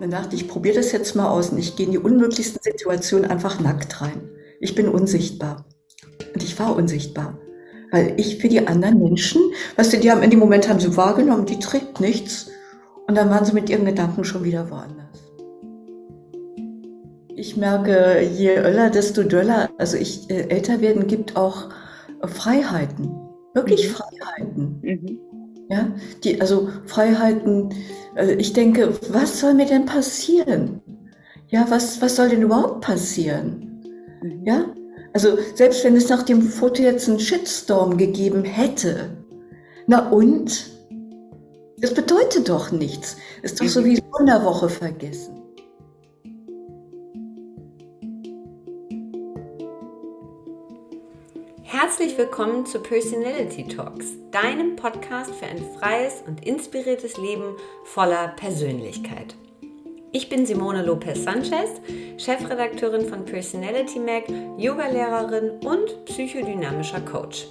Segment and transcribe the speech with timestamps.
[0.00, 3.30] Dann dachte ich, probiere das jetzt mal aus und ich gehe in die unmöglichsten Situationen
[3.30, 4.30] einfach nackt rein.
[4.58, 5.66] Ich bin unsichtbar.
[6.32, 7.38] Und ich war unsichtbar.
[7.92, 9.42] Weil ich für die anderen Menschen,
[9.76, 12.50] weißt du, die haben in dem Moment haben sie wahrgenommen, die trägt nichts.
[13.06, 15.10] Und dann waren sie mit ihren Gedanken schon wieder woanders.
[17.36, 19.68] Ich merke, je öller, desto döller.
[19.76, 21.68] Also ich, äh, älter werden gibt auch
[22.22, 23.10] äh, Freiheiten.
[23.52, 23.94] Wirklich mhm.
[23.94, 24.80] Freiheiten.
[24.82, 25.29] Mhm.
[25.70, 25.88] Ja,
[26.24, 27.72] die, also Freiheiten,
[28.16, 30.80] äh, ich denke, was soll mir denn passieren?
[31.46, 33.80] Ja, was, was soll denn überhaupt passieren?
[34.20, 34.44] Mhm.
[34.44, 34.64] Ja,
[35.12, 39.10] also selbst wenn es nach dem Foto jetzt einen Shitstorm gegeben hätte,
[39.86, 40.70] na und?
[41.78, 43.16] Das bedeutet doch nichts.
[43.42, 43.70] Ist doch mhm.
[43.70, 45.39] sowieso in der Woche vergessen.
[51.82, 59.34] Herzlich willkommen zu Personality Talks, deinem Podcast für ein freies und inspiriertes Leben voller Persönlichkeit.
[60.12, 61.80] Ich bin Simone Lopez Sanchez,
[62.18, 64.24] Chefredakteurin von Personality Mag,
[64.58, 67.46] Yogalehrerin und psychodynamischer Coach.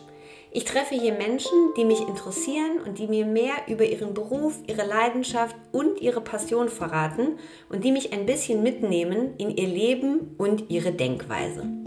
[0.51, 4.85] Ich treffe hier Menschen, die mich interessieren und die mir mehr über ihren Beruf, ihre
[4.85, 10.69] Leidenschaft und ihre Passion verraten und die mich ein bisschen mitnehmen in ihr Leben und
[10.69, 11.78] ihre Denkweise.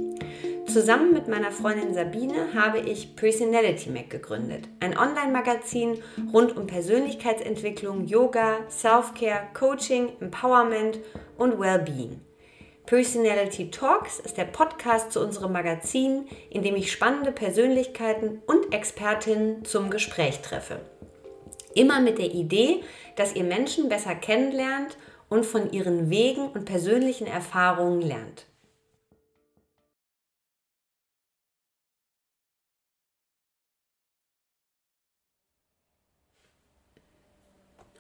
[0.73, 8.06] Zusammen mit meiner Freundin Sabine habe ich Personality Mac gegründet, ein Online-Magazin rund um Persönlichkeitsentwicklung,
[8.06, 10.98] Yoga, Self-Care, Coaching, Empowerment
[11.37, 12.23] und Wellbeing.
[12.87, 19.67] Personality Talks ist der Podcast zu unserem Magazin, in dem ich spannende Persönlichkeiten und Expertinnen
[19.67, 20.81] zum Gespräch treffe.
[21.75, 22.83] Immer mit der Idee,
[23.17, 24.97] dass ihr Menschen besser kennenlernt
[25.29, 28.47] und von ihren Wegen und persönlichen Erfahrungen lernt.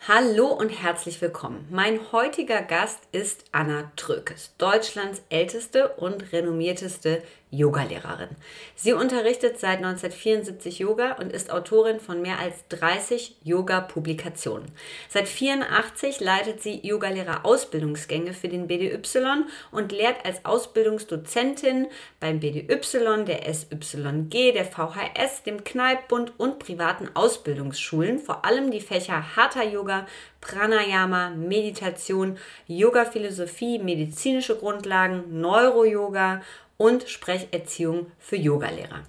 [0.08, 1.64] Hallo und herzlich willkommen.
[1.70, 7.22] Mein heutiger Gast ist Anna Trökes, Deutschlands älteste und renommierteste
[7.52, 8.30] Yogalehrerin.
[8.74, 14.72] Sie unterrichtet seit 1974 Yoga und ist Autorin von mehr als 30 Yoga-Publikationen.
[15.10, 21.88] Seit 84 leitet sie Yogalehrer-Ausbildungsgänge für den BDY und lehrt als Ausbildungsdozentin
[22.20, 29.36] beim BDY, der SYG, der VHS, dem Kneippbund und privaten Ausbildungsschulen, vor allem die Fächer
[29.36, 30.06] Hatha Yoga,
[30.40, 36.40] Pranayama, Meditation, Yoga-Philosophie, medizinische Grundlagen, Neuro-Yoga
[36.82, 39.04] und Sprecherziehung für Yogalehrer.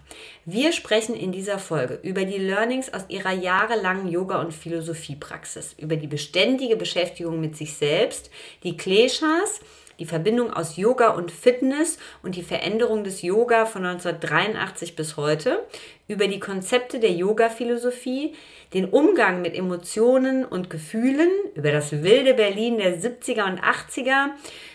[0.46, 5.96] Wir sprechen in dieser Folge über die Learnings aus ihrer jahrelangen Yoga- und Philosophiepraxis, über
[5.96, 8.30] die beständige Beschäftigung mit sich selbst,
[8.62, 9.60] die Kleshas,
[9.98, 15.64] die Verbindung aus Yoga und Fitness und die Veränderung des Yoga von 1983 bis heute,
[16.08, 18.36] über die Konzepte der Yoga-Philosophie,
[18.76, 24.28] den Umgang mit Emotionen und Gefühlen, über das wilde Berlin der 70er und 80er,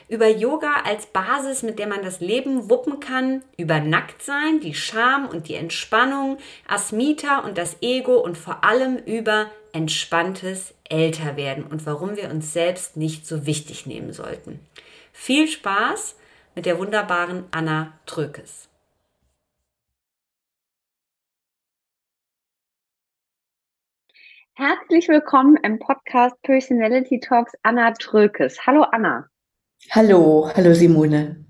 [0.08, 5.28] über Yoga als Basis, mit der man das Leben wuppen kann, über Nacktsein, die Scham
[5.28, 12.16] und die Entspannung, Asmita und das Ego und vor allem über entspanntes Älterwerden und warum
[12.16, 14.60] wir uns selbst nicht so wichtig nehmen sollten.
[15.12, 16.16] Viel Spaß
[16.54, 18.68] mit der wunderbaren Anna Trökes.
[24.54, 28.66] Herzlich willkommen im Podcast Personality Talks Anna Trökes.
[28.66, 29.28] Hallo Anna.
[29.90, 31.44] Hallo, hallo Simone.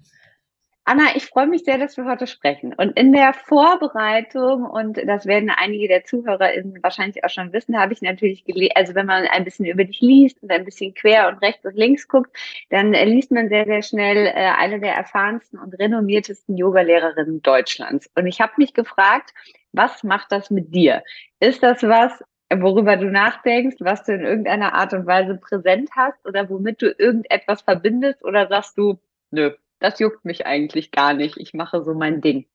[0.84, 2.72] Anna, ich freue mich sehr, dass wir heute sprechen.
[2.72, 7.92] Und in der Vorbereitung, und das werden einige der ZuhörerInnen wahrscheinlich auch schon wissen, habe
[7.92, 11.28] ich natürlich gelesen, also wenn man ein bisschen über dich liest und ein bisschen quer
[11.28, 12.34] und rechts und links guckt,
[12.70, 18.08] dann äh, liest man sehr, sehr schnell äh, eine der erfahrensten und renommiertesten Yogalehrerinnen Deutschlands.
[18.14, 19.34] Und ich habe mich gefragt,
[19.72, 21.02] was macht das mit dir?
[21.38, 22.12] Ist das was,
[22.56, 26.94] worüber du nachdenkst, was du in irgendeiner Art und Weise präsent hast oder womit du
[26.96, 28.98] irgendetwas verbindest oder sagst du,
[29.30, 32.46] nö, das juckt mich eigentlich gar nicht, ich mache so mein Ding?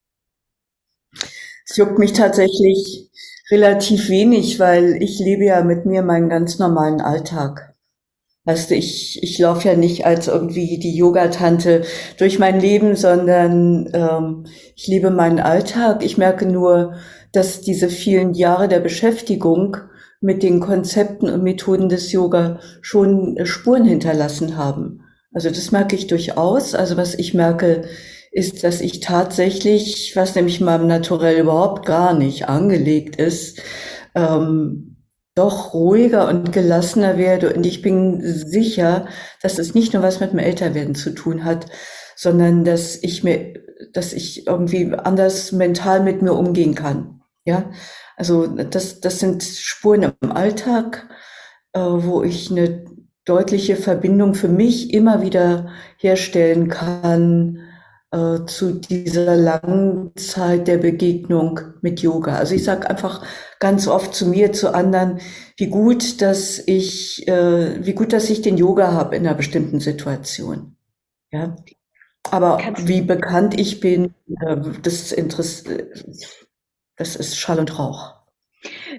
[1.66, 3.10] Es juckt mich tatsächlich
[3.52, 7.74] relativ wenig, weil ich lebe ja mit mir meinen ganz normalen Alltag.
[8.46, 11.84] Weißt du, ich, ich laufe ja nicht als irgendwie die Yogatante
[12.18, 14.46] durch mein Leben, sondern ähm,
[14.76, 16.04] ich liebe meinen Alltag.
[16.04, 16.96] Ich merke nur,
[17.32, 19.78] dass diese vielen Jahre der Beschäftigung
[20.24, 25.02] mit den Konzepten und Methoden des Yoga schon Spuren hinterlassen haben.
[25.34, 26.76] Also das merke ich durchaus.
[26.76, 27.84] Also was ich merke,
[28.32, 33.62] ist, dass ich tatsächlich, was nämlich meinem Naturell überhaupt gar nicht angelegt ist,
[34.16, 34.98] ähm,
[35.36, 37.54] doch ruhiger und gelassener werde.
[37.54, 39.08] Und ich bin sicher,
[39.42, 41.66] dass es nicht nur was mit dem Älterwerden zu tun hat,
[42.16, 43.54] sondern dass ich mir,
[43.92, 47.22] dass ich irgendwie anders mental mit mir umgehen kann.
[47.46, 47.72] Ja,
[48.16, 51.10] also das, das sind Spuren im Alltag,
[51.74, 52.86] äh, wo ich eine
[53.26, 57.60] deutliche Verbindung für mich immer wieder herstellen kann
[58.12, 62.36] äh, zu dieser langen Zeit der Begegnung mit Yoga.
[62.36, 63.26] Also ich sage einfach
[63.60, 65.20] ganz oft zu mir, zu anderen,
[65.58, 69.80] wie gut, dass ich, äh, wie gut, dass ich den Yoga habe in einer bestimmten
[69.80, 70.76] Situation.
[71.32, 71.56] Ja.
[72.30, 75.64] Aber wie bekannt ich bin, äh, das, Interess
[76.96, 78.24] das ist Schall und Rauch.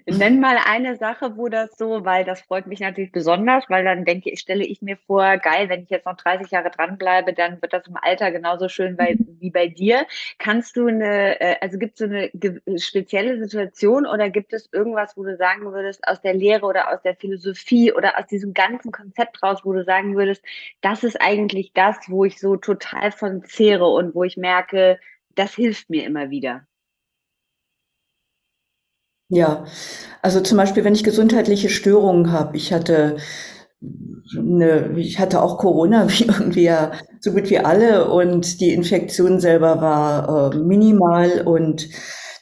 [0.06, 4.04] Nenn mal eine Sache, wo das so, weil das freut mich natürlich besonders, weil dann
[4.04, 7.62] denke ich, stelle ich mir vor, geil, wenn ich jetzt noch 30 Jahre dranbleibe, dann
[7.62, 10.06] wird das im Alter genauso schön bei, wie bei dir.
[10.38, 12.30] Kannst du eine, äh, also gibt es so eine
[12.78, 17.00] spezielle Situation oder gibt es irgendwas, wo du sagen würdest, aus der Lehre oder aus
[17.02, 20.42] der Philosophie oder aus diesem ganzen Konzept raus, wo du sagen würdest,
[20.82, 24.98] das ist eigentlich das, wo ich so total von zehre und wo ich merke,
[25.34, 26.66] das hilft mir immer wieder?
[29.34, 29.64] Ja,
[30.22, 33.16] also zum Beispiel, wenn ich gesundheitliche Störungen habe, ich hatte
[34.38, 39.40] eine, ich hatte auch Corona, wie irgendwie ja so gut wie alle, und die Infektion
[39.40, 41.88] selber war äh, minimal und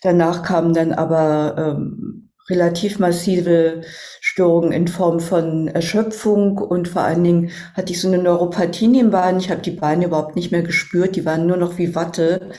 [0.02, 3.82] danach kamen dann aber ähm, relativ massive
[4.20, 9.10] Störungen in Form von Erschöpfung und vor allen Dingen hatte ich so eine Neuropathie im
[9.10, 9.38] Bein.
[9.38, 12.50] Ich habe die Beine überhaupt nicht mehr gespürt, die waren nur noch wie Watte.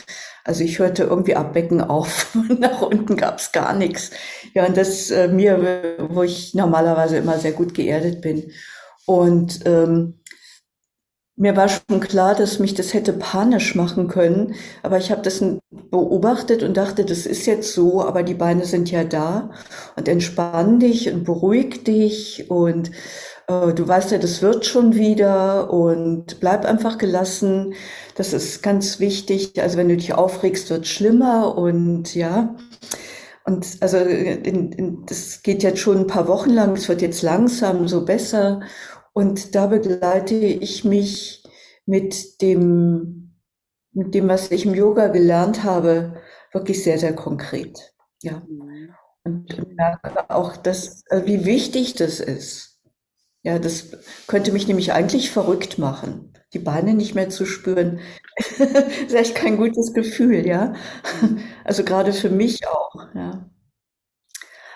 [0.45, 2.35] Also ich hörte irgendwie ab Becken auf.
[2.59, 4.11] Nach unten gab es gar nichts.
[4.53, 8.51] Ja, und das äh, mir, wo ich normalerweise immer sehr gut geerdet bin.
[9.05, 10.19] Und ähm,
[11.35, 15.43] mir war schon klar, dass mich das hätte panisch machen können, aber ich habe das
[15.89, 19.51] beobachtet und dachte, das ist jetzt so, aber die Beine sind ja da
[19.95, 22.91] und entspann dich und beruhig dich und
[23.47, 27.73] äh, du weißt ja, das wird schon wieder und bleib einfach gelassen.
[28.15, 29.61] Das ist ganz wichtig.
[29.61, 32.55] Also wenn du dich aufregst, wird schlimmer und ja.
[33.45, 37.21] Und also in, in, das geht jetzt schon ein paar Wochen lang, es wird jetzt
[37.23, 38.61] langsam so besser.
[39.13, 41.43] Und da begleite ich mich
[41.85, 43.35] mit dem,
[43.91, 46.21] mit dem, was ich im Yoga gelernt habe,
[46.51, 47.93] wirklich sehr, sehr konkret.
[48.21, 48.41] Ja.
[49.23, 52.81] Und merke auch, dass, also wie wichtig das ist.
[53.43, 57.99] Ja, das könnte mich nämlich eigentlich verrückt machen, die Beine nicht mehr zu spüren.
[58.37, 60.73] ist echt kein gutes Gefühl, ja.
[61.65, 63.49] Also gerade für mich auch, ja.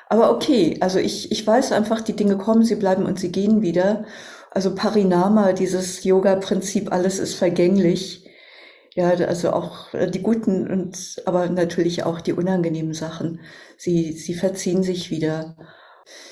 [0.09, 3.61] Aber okay, also ich, ich weiß einfach, die Dinge kommen, sie bleiben und sie gehen
[3.61, 4.05] wieder.
[4.51, 8.23] Also Parinama, dieses Yoga-Prinzip, alles ist vergänglich.
[8.95, 13.41] Ja, also auch äh, die guten und aber natürlich auch die unangenehmen Sachen.
[13.77, 15.55] Sie, sie verziehen sich wieder.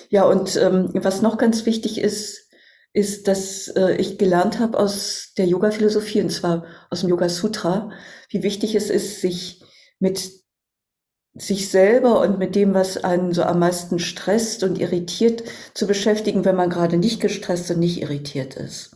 [0.09, 2.49] Ja, und ähm, was noch ganz wichtig ist,
[2.93, 7.91] ist, dass äh, ich gelernt habe aus der Yoga-Philosophie, und zwar aus dem Yoga Sutra,
[8.29, 9.61] wie wichtig es ist, sich
[9.99, 10.44] mit
[11.35, 15.43] sich selber und mit dem, was einen so am meisten stresst und irritiert,
[15.73, 18.95] zu beschäftigen, wenn man gerade nicht gestresst und nicht irritiert ist.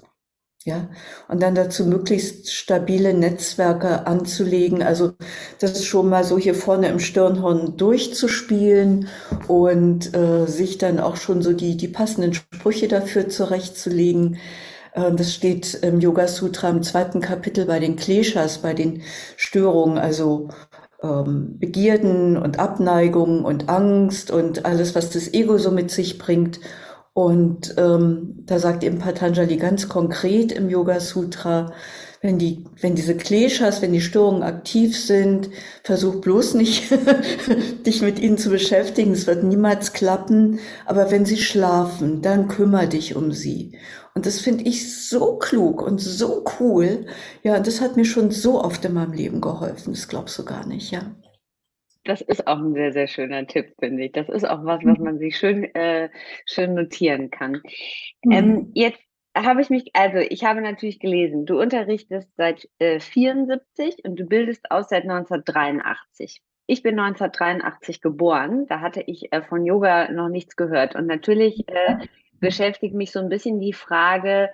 [0.65, 0.89] Ja,
[1.29, 5.13] und dann dazu möglichst stabile Netzwerke anzulegen, also
[5.59, 9.07] das schon mal so hier vorne im Stirnhorn durchzuspielen
[9.47, 14.37] und äh, sich dann auch schon so die, die passenden Sprüche dafür zurechtzulegen.
[14.93, 19.01] Äh, das steht im Yoga Sutra im zweiten Kapitel bei den Kleshas, bei den
[19.37, 20.49] Störungen, also
[21.03, 26.59] ähm, Begierden und Abneigung und Angst und alles, was das Ego so mit sich bringt.
[27.13, 31.73] Und ähm, da sagt eben Patanjali ganz konkret im Yoga Sutra,
[32.21, 35.49] wenn die, wenn diese Kleshas, wenn die Störungen aktiv sind,
[35.83, 36.91] versuch bloß nicht,
[37.85, 39.13] dich mit ihnen zu beschäftigen.
[39.13, 40.59] Es wird niemals klappen.
[40.85, 43.77] Aber wenn sie schlafen, dann kümmere dich um sie.
[44.15, 47.05] Und das finde ich so klug und so cool.
[47.43, 49.93] Ja, das hat mir schon so oft in meinem Leben geholfen.
[49.93, 51.15] Das glaubst du gar nicht, ja.
[52.05, 54.11] Das ist auch ein sehr, sehr schöner Tipp, finde ich.
[54.13, 55.03] Das ist auch was, was mhm.
[55.03, 56.09] man sich schön, äh,
[56.45, 57.61] schön notieren kann.
[58.23, 58.31] Mhm.
[58.31, 58.99] Ähm, jetzt
[59.37, 64.25] habe ich mich, also ich habe natürlich gelesen, du unterrichtest seit äh, 74 und du
[64.25, 66.41] bildest aus seit 1983.
[66.67, 70.95] Ich bin 1983 geboren, da hatte ich äh, von Yoga noch nichts gehört.
[70.95, 71.97] Und natürlich äh,
[72.39, 74.49] beschäftigt mich so ein bisschen die Frage,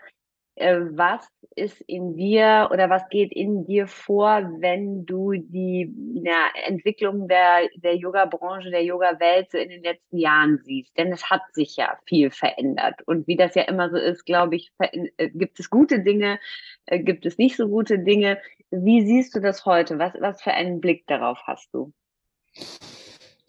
[0.55, 6.47] äh, was ist in dir oder was geht in dir vor, wenn du die ja,
[6.65, 10.97] Entwicklung der, der Yoga-Branche, der Yoga-Welt so in den letzten Jahren siehst?
[10.97, 13.01] Denn es hat sich ja viel verändert.
[13.05, 16.39] Und wie das ja immer so ist, glaube ich, äh, gibt es gute Dinge,
[16.85, 18.39] äh, gibt es nicht so gute Dinge.
[18.71, 19.99] Wie siehst du das heute?
[19.99, 21.91] Was, was für einen Blick darauf hast du?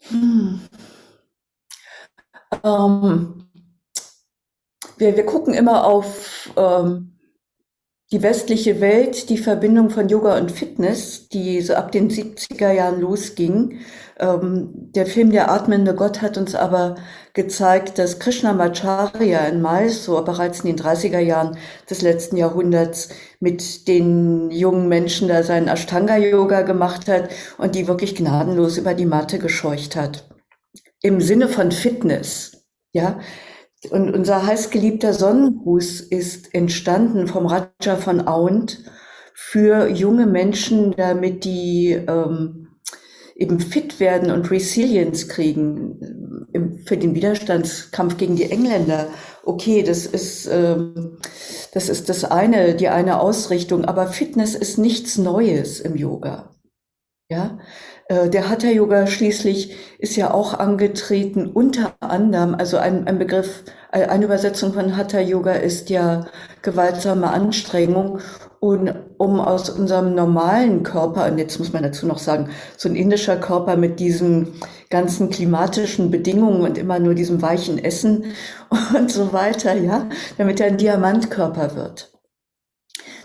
[0.09, 0.59] Hm.
[2.63, 3.46] Um, ähm,
[4.97, 7.17] wir, wir, gucken immer auf, ähm,
[8.11, 13.01] die westliche Welt die Verbindung von Yoga und Fitness, die so ab den 70er Jahren
[13.01, 13.79] losging.
[14.17, 16.95] Ähm, der Film Der atmende Gott hat uns aber
[17.33, 21.57] gezeigt, dass Krishnamacharya in Mysore bereits in den 30er Jahren
[21.89, 23.09] des letzten Jahrhunderts
[23.41, 29.05] mit den jungen Menschen da seinen Ashtanga-Yoga gemacht hat und die wirklich gnadenlos über die
[29.05, 30.29] Matte gescheucht hat.
[31.01, 33.19] Im Sinne von Fitness, ja.
[33.91, 38.83] Und unser heißgeliebter Sonnengruß ist entstanden vom Raja von Aund
[39.33, 42.67] für junge Menschen, damit die ähm,
[43.35, 49.07] eben fit werden und Resilience kriegen im, für den Widerstandskampf gegen die Engländer.
[49.45, 51.19] Okay, das ist, ähm,
[51.73, 56.55] das ist das eine, die eine Ausrichtung, aber Fitness ist nichts Neues im Yoga.
[57.29, 57.59] Ja,
[58.09, 64.05] der Hatha Yoga schließlich ist ja auch angetreten unter anderem, also ein, ein Begriff, äh,
[64.05, 66.25] eine Übersetzung von Hatha Yoga ist ja
[66.61, 68.19] gewaltsame Anstrengung.
[68.59, 72.95] Und um aus unserem normalen Körper, und jetzt muss man dazu noch sagen, so ein
[72.95, 74.53] indischer Körper mit diesen
[74.89, 78.33] ganzen klimatischen Bedingungen und immer nur diesem weichen Essen
[78.97, 82.16] und so weiter, ja, damit er ein Diamantkörper wird.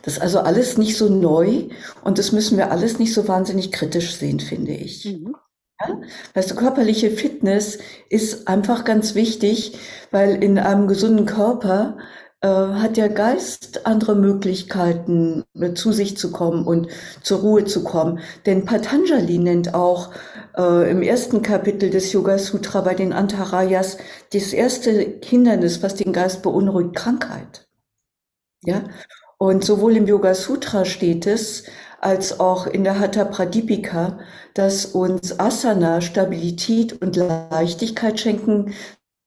[0.02, 1.68] Das ist also alles nicht so neu
[2.02, 5.04] und das müssen wir alles nicht so wahnsinnig kritisch sehen, finde ich.
[5.04, 5.34] Mhm.
[5.80, 6.00] Ja?
[6.34, 7.78] Weißt du, körperliche Fitness
[8.08, 9.78] ist einfach ganz wichtig,
[10.10, 11.96] weil in einem gesunden Körper
[12.40, 16.88] äh, hat der Geist andere Möglichkeiten, äh, zu sich zu kommen und
[17.22, 18.18] zur Ruhe zu kommen.
[18.46, 20.12] Denn Patanjali nennt auch
[20.56, 23.98] äh, im ersten Kapitel des Yoga Sutra bei den Antarayas
[24.32, 27.68] das erste Hindernis, was den Geist beunruhigt, Krankheit.
[28.64, 28.84] Ja,
[29.42, 31.64] und sowohl im Yoga Sutra steht es,
[32.00, 34.20] als auch in der Hatha Pradipika,
[34.54, 38.72] dass uns Asana Stabilität und Leichtigkeit schenken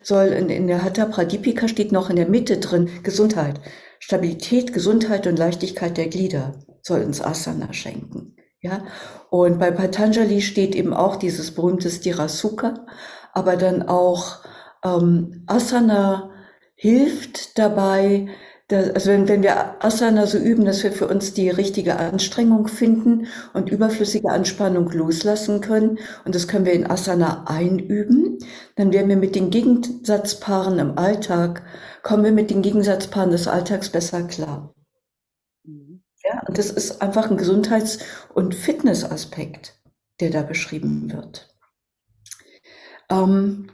[0.01, 0.27] soll.
[0.27, 3.59] In, der Hatha Pradipika steht noch in der Mitte drin Gesundheit.
[3.99, 8.37] Stabilität, Gesundheit und Leichtigkeit der Glieder soll uns Asana schenken.
[8.61, 8.85] Ja,
[9.29, 12.85] und bei Patanjali steht eben auch dieses berühmte Stirasuka,
[13.33, 14.45] aber dann auch
[14.81, 16.31] ähm, Asana
[16.75, 18.29] hilft dabei,
[18.67, 22.67] das, also wenn, wenn wir Asana so üben, dass wir für uns die richtige Anstrengung
[22.67, 28.39] finden und überflüssige Anspannung loslassen können, und das können wir in Asana einüben,
[28.75, 31.63] dann werden wir mit den Gegensatzpaaren im Alltag,
[32.01, 34.73] kommen wir mit den Gegensatzpaaren des Alltags besser klar.
[35.63, 36.01] Mhm.
[36.23, 37.99] Ja, und das ist einfach ein Gesundheits-
[38.33, 39.79] und Fitnessaspekt,
[40.19, 41.55] der da beschrieben wird.
[43.11, 43.69] Ähm,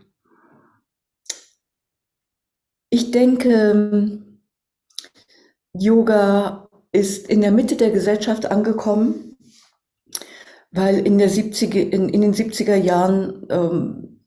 [2.90, 4.22] ich denke,
[5.74, 9.38] Yoga ist in der Mitte der Gesellschaft angekommen,
[10.72, 14.26] weil in, der 70er, in, in den 70er Jahren ähm,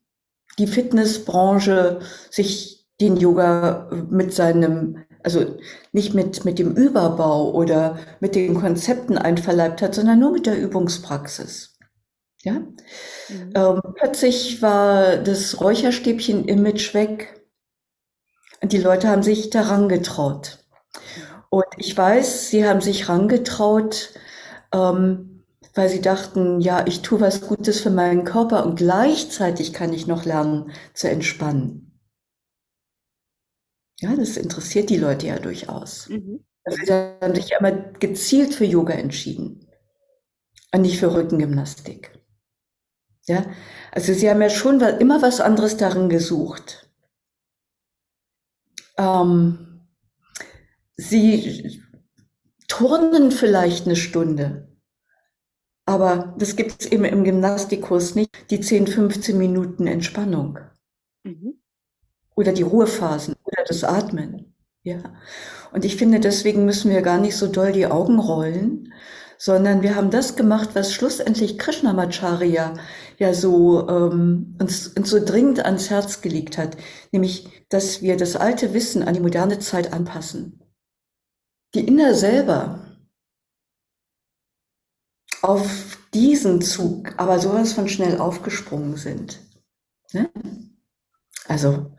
[0.57, 1.99] die Fitnessbranche
[2.29, 5.57] sich den Yoga mit seinem, also
[5.91, 10.57] nicht mit, mit dem Überbau oder mit den Konzepten einverleibt hat, sondern nur mit der
[10.57, 11.77] Übungspraxis.
[12.43, 12.53] Ja?
[12.53, 13.53] Mhm.
[13.55, 17.41] Ähm, plötzlich war das Räucherstäbchen-Image weg
[18.61, 20.59] und die Leute haben sich daran getraut.
[21.49, 24.13] Und ich weiß, sie haben sich rangetraut,
[24.73, 29.93] ähm, weil sie dachten, ja, ich tue was Gutes für meinen Körper und gleichzeitig kann
[29.93, 31.99] ich noch lernen zu entspannen.
[33.99, 36.09] Ja, das interessiert die Leute ja durchaus.
[36.09, 36.43] Mhm.
[36.63, 39.67] Also sie haben sich immer gezielt für Yoga entschieden
[40.73, 42.11] und nicht für Rückengymnastik.
[43.27, 43.45] Ja,
[43.91, 46.89] also sie haben ja schon immer was anderes darin gesucht.
[48.97, 49.64] Ähm,
[50.97, 51.81] Sie
[52.67, 54.67] turnen vielleicht eine Stunde,
[55.85, 60.59] aber das gibt es eben im Gymnastikkurs nicht, die 10, 15 Minuten Entspannung.
[61.23, 61.59] Mhm.
[62.35, 64.55] Oder die Ruhephasen oder das Atmen.
[64.83, 65.01] Ja.
[65.71, 68.93] Und ich finde, deswegen müssen wir gar nicht so doll die Augen rollen,
[69.37, 72.73] sondern wir haben das gemacht, was schlussendlich Krishnamacharya
[73.17, 76.77] ja so ähm, uns, uns so dringend ans Herz gelegt hat,
[77.11, 80.64] nämlich, dass wir das alte Wissen an die moderne Zeit anpassen
[81.75, 82.79] die Inder selber
[85.41, 89.39] auf diesen Zug aber sowas von schnell aufgesprungen sind.
[90.13, 90.29] Ne?
[91.47, 91.91] Also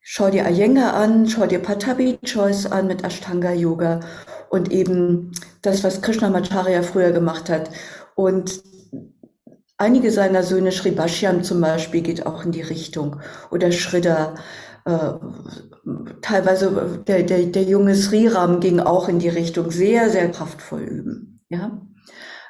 [0.00, 4.00] schau dir Iyengar an, schau dir Patabi Choice an mit Ashtanga Yoga
[4.48, 7.70] und eben das, was Krishnamacharya früher gemacht hat.
[8.14, 8.62] Und
[9.76, 13.20] einige seiner Söhne, Sri Bhashyam zum Beispiel, geht auch in die Richtung.
[13.50, 14.34] Oder Shridhar
[14.84, 15.12] äh,
[16.20, 21.40] teilweise der, der, der junge Sriram ging auch in die Richtung sehr, sehr kraftvoll üben.
[21.48, 21.82] Ja?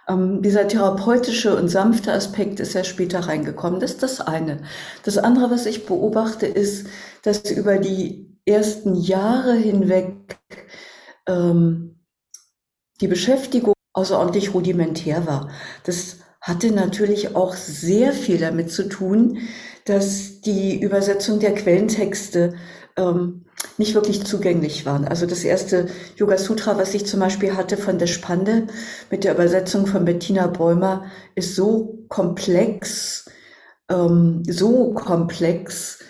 [0.08, 3.80] Ähm, dieser therapeutische und sanfte Aspekt ist ja später reingekommen.
[3.80, 4.62] Das ist das eine.
[5.04, 6.86] Das andere, was ich beobachte, ist,
[7.22, 10.38] dass über die ersten Jahre hinweg
[11.28, 12.00] ähm,
[13.00, 15.50] die Beschäftigung außerordentlich rudimentär war.
[15.84, 19.38] Das hatte natürlich auch sehr viel damit zu tun,
[19.84, 22.54] dass die Übersetzung der Quellentexte
[22.96, 23.44] ähm,
[23.78, 25.06] nicht wirklich zugänglich waren.
[25.06, 28.66] Also das erste Yoga Sutra, was ich zum Beispiel hatte von der Spande
[29.10, 33.30] mit der Übersetzung von Bettina Bäumer, ist so komplex,
[33.88, 36.00] ähm, so komplex,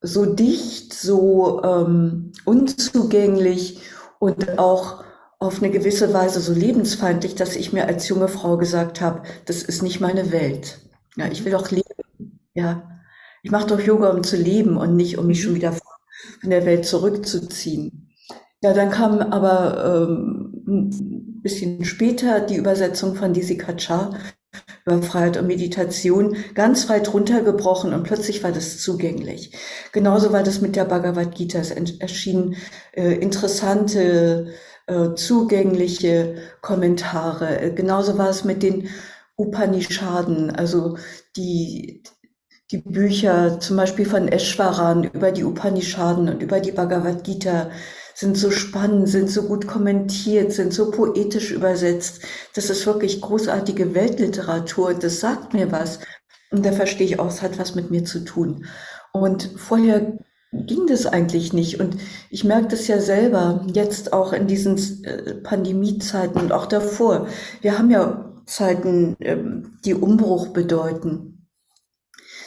[0.00, 3.80] so dicht, so ähm, unzugänglich
[4.18, 5.04] und auch
[5.38, 9.62] auf eine gewisse Weise so lebensfeindlich, dass ich mir als junge Frau gesagt habe, das
[9.62, 10.78] ist nicht meine Welt.
[11.16, 11.84] Ja, ich will doch leben.
[12.54, 12.93] Ja,
[13.44, 15.72] ich mache doch Yoga, um zu leben und nicht, um mich schon wieder
[16.40, 18.10] von der Welt zurückzuziehen.
[18.62, 24.18] Ja, dann kam aber ähm, ein bisschen später die Übersetzung von Disi Kacar
[24.86, 29.52] über Freiheit und Meditation ganz weit runtergebrochen und plötzlich war das zugänglich.
[29.92, 31.58] Genauso war das mit der Bhagavad Gita.
[31.58, 32.56] Es erschienen
[32.92, 34.54] äh, interessante,
[34.86, 37.60] äh, zugängliche Kommentare.
[37.60, 38.88] Äh, genauso war es mit den
[39.36, 40.96] Upanishaden, also
[41.36, 42.02] die,
[42.70, 47.70] die Bücher zum Beispiel von Eschwaran über die Upanishaden und über die Bhagavad Gita
[48.14, 52.22] sind so spannend, sind so gut kommentiert, sind so poetisch übersetzt.
[52.54, 54.94] Das ist wirklich großartige Weltliteratur.
[54.94, 55.98] Das sagt mir was.
[56.50, 58.66] Und da verstehe ich auch, es hat was mit mir zu tun.
[59.12, 60.18] Und vorher
[60.52, 61.80] ging das eigentlich nicht.
[61.80, 61.96] Und
[62.30, 67.26] ich merke das ja selber, jetzt auch in diesen äh, Pandemiezeiten und auch davor.
[67.60, 71.33] Wir haben ja Zeiten, ähm, die Umbruch bedeuten.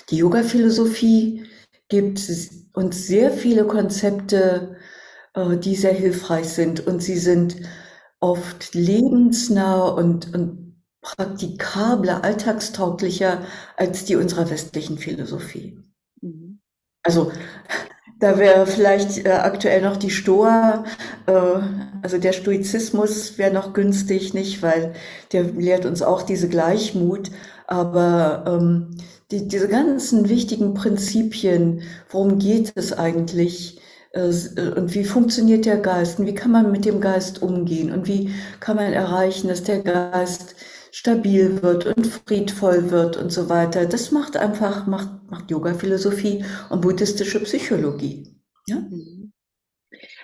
[0.10, 1.46] Die Yoga-Philosophie
[1.90, 2.22] gibt
[2.74, 4.78] uns sehr viele Konzepte,
[5.34, 7.58] äh, die sehr hilfreich sind und sie sind
[8.20, 13.44] oft lebensnah und, und praktikabler, alltagstauglicher
[13.76, 15.78] als die unserer westlichen Philosophie.
[16.22, 16.60] Mhm.
[17.04, 17.32] Also
[18.20, 20.86] da wäre vielleicht äh, aktuell noch die Stoa,
[21.28, 21.60] äh,
[22.02, 24.94] also der Stoizismus wäre noch günstig, nicht, weil
[25.32, 27.32] der lehrt uns auch diese Gleichmut.
[27.68, 28.98] Aber ähm,
[29.32, 33.82] die, diese ganzen wichtigen Prinzipien, worum geht es eigentlich?
[34.14, 36.20] Äh, äh, und wie funktioniert der Geist?
[36.20, 37.92] Und wie kann man mit dem Geist umgehen?
[37.92, 40.56] Und wie kann man erreichen, dass der Geist
[40.92, 43.86] stabil wird und friedvoll wird und so weiter?
[43.86, 48.36] Das macht einfach, macht, macht Yoga-Philosophie und buddhistische Psychologie.
[48.68, 48.78] Ja?
[48.78, 49.34] Mhm.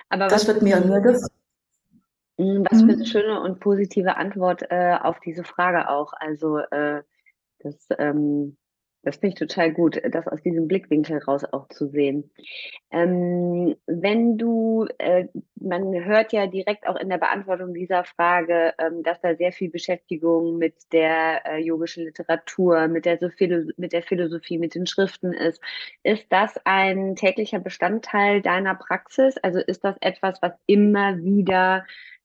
[0.08, 1.28] Aber das wird mir nur das.
[2.36, 3.04] Mhm, was für eine mhm.
[3.04, 6.12] schöne und positive Antwort äh, auf diese Frage auch.
[6.14, 7.02] Also äh,
[7.60, 8.56] das ähm,
[9.04, 12.30] das finde ich total gut, das aus diesem Blickwinkel raus auch zu sehen.
[12.90, 19.02] Ähm, wenn du, äh, man hört ja direkt auch in der Beantwortung dieser Frage, ähm,
[19.02, 23.18] dass da sehr viel Beschäftigung mit der äh, yogischen Literatur, mit der,
[23.76, 25.60] mit der Philosophie, mit den Schriften ist.
[26.02, 29.36] Ist das ein täglicher Bestandteil deiner Praxis?
[29.38, 31.84] Also ist das etwas, was immer wieder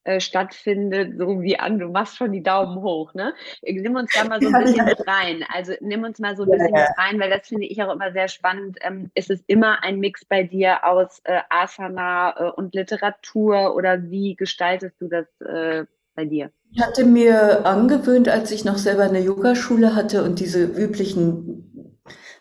[0.10, 3.36] äh, stattfindet, so wie an, du machst schon die Daumen hoch, ne?
[3.62, 5.46] Nimm uns da mal so ein bisschen mit rein.
[5.54, 8.12] Also nimm uns mal so ein bisschen mit rein, weil das finde ich auch immer
[8.12, 8.80] sehr spannend.
[8.82, 14.10] Ähm, ist es immer ein Mix bei dir aus äh, Asana äh, und Literatur oder
[14.10, 15.86] wie gestaltest du das äh,
[16.20, 16.52] bei dir?
[16.72, 21.94] Ich hatte mir angewöhnt, als ich noch selber eine Yogaschule hatte und diese üblichen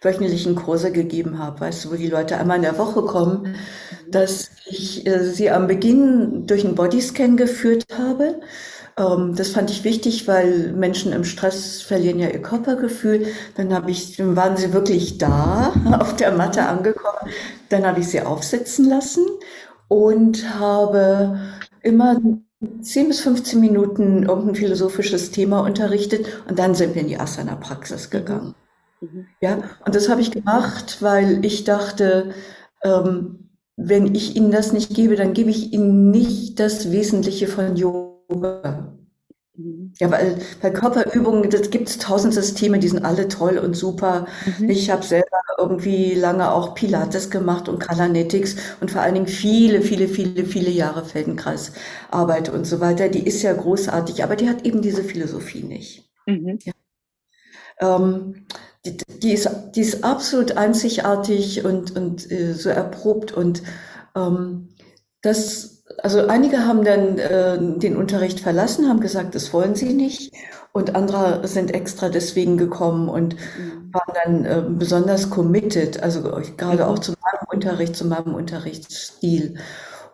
[0.02, 4.10] wöchentlichen Kurse gegeben habe, weißt du, wo die Leute einmal in der Woche kommen, mhm.
[4.10, 8.40] dass ich äh, sie am Beginn durch einen Bodyscan geführt habe.
[8.96, 13.26] Ähm, das fand ich wichtig, weil Menschen im Stress verlieren ja ihr Körpergefühl.
[13.56, 17.32] Dann habe ich, dann waren sie wirklich da, auf der Matte angekommen.
[17.68, 19.24] Dann habe ich sie aufsitzen lassen
[19.88, 21.38] und habe
[21.82, 22.20] immer
[22.60, 28.10] 10 bis 15 Minuten irgendein philosophisches Thema unterrichtet und dann sind wir in die Asana-Praxis
[28.10, 28.54] gegangen.
[29.00, 29.26] Mhm.
[29.40, 32.34] Ja, und das habe ich gemacht, weil ich dachte,
[32.82, 37.76] ähm, wenn ich Ihnen das nicht gebe, dann gebe ich Ihnen nicht das Wesentliche von
[37.76, 38.97] Yoga.
[39.58, 39.92] Mhm.
[39.98, 44.26] Ja, weil bei Körperübungen, das gibt es tausend Systeme, die sind alle toll und super.
[44.58, 44.70] Mhm.
[44.70, 45.26] Ich habe selber
[45.58, 50.70] irgendwie lange auch Pilates gemacht und Kalanetics und vor allen Dingen viele, viele, viele, viele
[50.70, 53.08] Jahre Feldenkreisarbeit und so weiter.
[53.08, 56.08] Die ist ja großartig, aber die hat eben diese Philosophie nicht.
[56.26, 56.58] Mhm.
[56.64, 56.72] Ja.
[57.80, 58.46] Ähm,
[58.84, 63.62] die, die, ist, die ist absolut einzigartig und, und äh, so erprobt und
[64.14, 64.68] ähm,
[65.22, 70.32] das, also einige haben dann äh, den Unterricht verlassen, haben gesagt, das wollen sie nicht
[70.72, 73.92] und andere sind extra deswegen gekommen und mhm.
[73.92, 76.22] waren dann äh, besonders committed, also
[76.56, 76.88] gerade mhm.
[76.88, 79.56] auch zu meinem Unterricht, zu meinem Unterrichtsstil.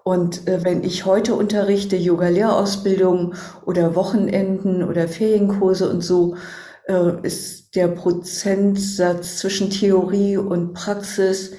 [0.05, 6.37] Und äh, wenn ich heute unterrichte, Yoga-Lehrausbildung oder Wochenenden oder Ferienkurse und so,
[6.87, 11.53] äh, ist der Prozentsatz zwischen Theorie und Praxis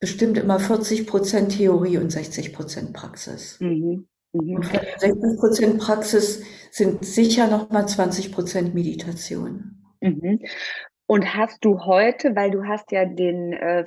[0.00, 3.60] bestimmt immer 40 Prozent Theorie und 60 Prozent Praxis.
[3.60, 4.08] Mhm.
[4.32, 4.56] Mhm.
[4.56, 9.76] Und von 60 Prozent Praxis sind sicher noch mal 20 Prozent Meditation.
[10.00, 10.40] Mhm.
[11.06, 13.84] Und hast du heute, weil du hast ja den, äh,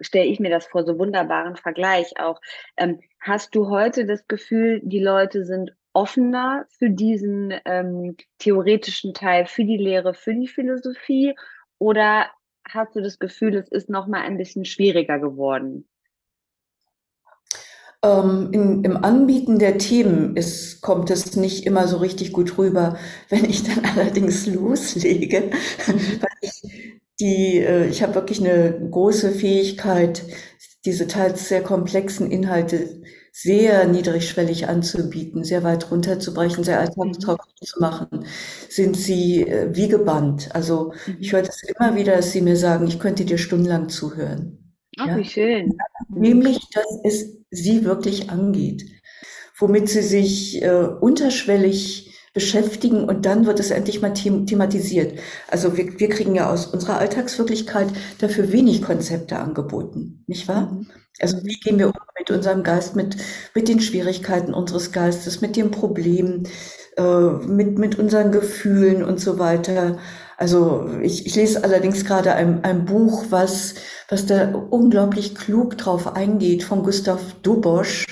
[0.00, 2.40] stelle ich mir das vor, so wunderbaren Vergleich auch,
[2.76, 9.46] ähm, hast du heute das Gefühl, die Leute sind offener für diesen ähm, theoretischen Teil,
[9.46, 11.34] für die Lehre, für die Philosophie?
[11.78, 12.30] Oder
[12.74, 15.88] hast du das Gefühl, es ist noch mal ein bisschen schwieriger geworden?
[18.04, 22.98] Ähm, in, Im Anbieten der Themen ist, kommt es nicht immer so richtig gut rüber.
[23.28, 25.50] Wenn ich dann allerdings loslege,
[25.86, 30.24] weil ich die, äh, ich habe wirklich eine große Fähigkeit,
[30.84, 33.01] diese teils sehr komplexen Inhalte
[33.32, 38.26] sehr niedrigschwellig anzubieten, sehr weit runterzubrechen, sehr alltagstauglich zu machen,
[38.68, 40.54] sind sie äh, wie gebannt.
[40.54, 44.76] Also ich höre das immer wieder, dass sie mir sagen, ich könnte dir stundenlang zuhören.
[44.98, 45.16] Ach, ja?
[45.16, 45.78] wie schön.
[46.10, 48.84] Nämlich, dass es sie wirklich angeht,
[49.56, 55.18] womit sie sich äh, unterschwellig beschäftigen und dann wird es endlich mal them thematisiert.
[55.48, 60.72] Also wir, wir kriegen ja aus unserer Alltagswirklichkeit dafür wenig Konzepte angeboten, nicht wahr?
[60.72, 60.86] Mhm.
[61.20, 63.16] Also wie gehen wir um mit unserem Geist, mit,
[63.54, 66.48] mit den Schwierigkeiten unseres Geistes, mit den Problemen,
[66.96, 69.98] äh, mit, mit unseren Gefühlen und so weiter.
[70.36, 73.74] Also ich, ich lese allerdings gerade ein, ein Buch, was,
[74.08, 78.06] was da unglaublich klug drauf eingeht, von Gustav Dobosch,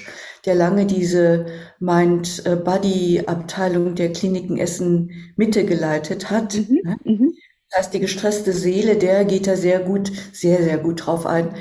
[0.47, 1.47] der lange diese
[1.79, 6.55] Mind-Body-Abteilung der Kliniken Essen Mitte geleitet hat.
[6.55, 6.97] Mhm, ne?
[7.05, 7.35] mhm.
[7.71, 11.55] Das heißt, die gestresste Seele, der geht da sehr gut, sehr, sehr gut drauf ein.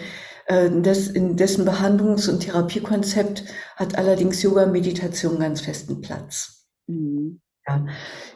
[0.46, 3.44] Äh, das, in dessen Behandlungs- und Therapiekonzept
[3.76, 6.66] hat allerdings Yoga-Meditation ganz festen Platz.
[6.88, 7.42] Mhm.
[7.68, 7.86] Ja.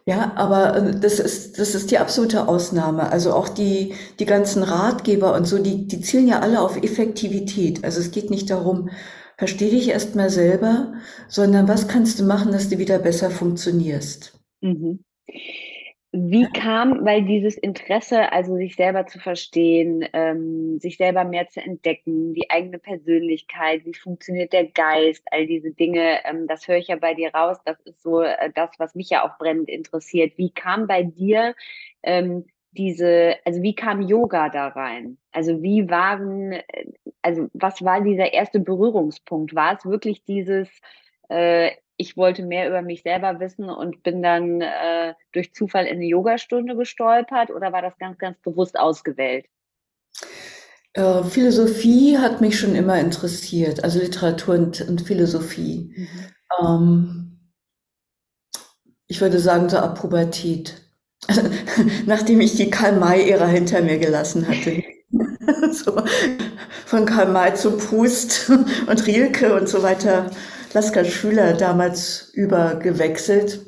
[0.06, 3.12] ja, aber äh, das ist, das ist die absolute Ausnahme.
[3.12, 7.84] Also auch die, die ganzen Ratgeber und so, die, die zielen ja alle auf Effektivität.
[7.84, 8.90] Also es geht nicht darum,
[9.44, 10.94] versteh dich erstmal selber,
[11.28, 14.40] sondern was kannst du machen, dass du wieder besser funktionierst.
[14.62, 15.04] Mhm.
[16.14, 21.60] Wie kam, weil dieses Interesse, also sich selber zu verstehen, ähm, sich selber mehr zu
[21.60, 26.88] entdecken, die eigene Persönlichkeit, wie funktioniert der Geist, all diese Dinge, ähm, das höre ich
[26.88, 30.38] ja bei dir raus, das ist so äh, das, was mich ja auch brennend interessiert.
[30.38, 31.54] Wie kam bei dir
[32.02, 32.46] ähm,
[32.78, 35.18] diese, also wie kam Yoga da rein?
[35.32, 36.64] Also wie waren, äh,
[37.22, 39.56] also was war dieser erste Berührungspunkt?
[39.56, 40.70] War es wirklich dieses,
[41.30, 45.98] äh, ich wollte mehr über mich selber wissen und bin dann äh, durch Zufall in
[45.98, 49.46] eine Yogastunde gestolpert oder war das ganz, ganz bewusst ausgewählt?
[50.94, 55.94] Äh, Philosophie hat mich schon immer interessiert, also Literatur und, und Philosophie.
[55.96, 56.08] Mhm.
[56.62, 57.40] Ähm,
[59.08, 60.83] ich würde sagen, so ab Pubertät.
[62.06, 64.84] nachdem ich die Karl-May-Ära hinter mir gelassen hatte.
[65.72, 66.02] so,
[66.86, 68.52] von Karl May zu Pust
[68.88, 70.30] und Rilke und so weiter
[70.74, 73.62] Lasker Schüler damals übergewechselt.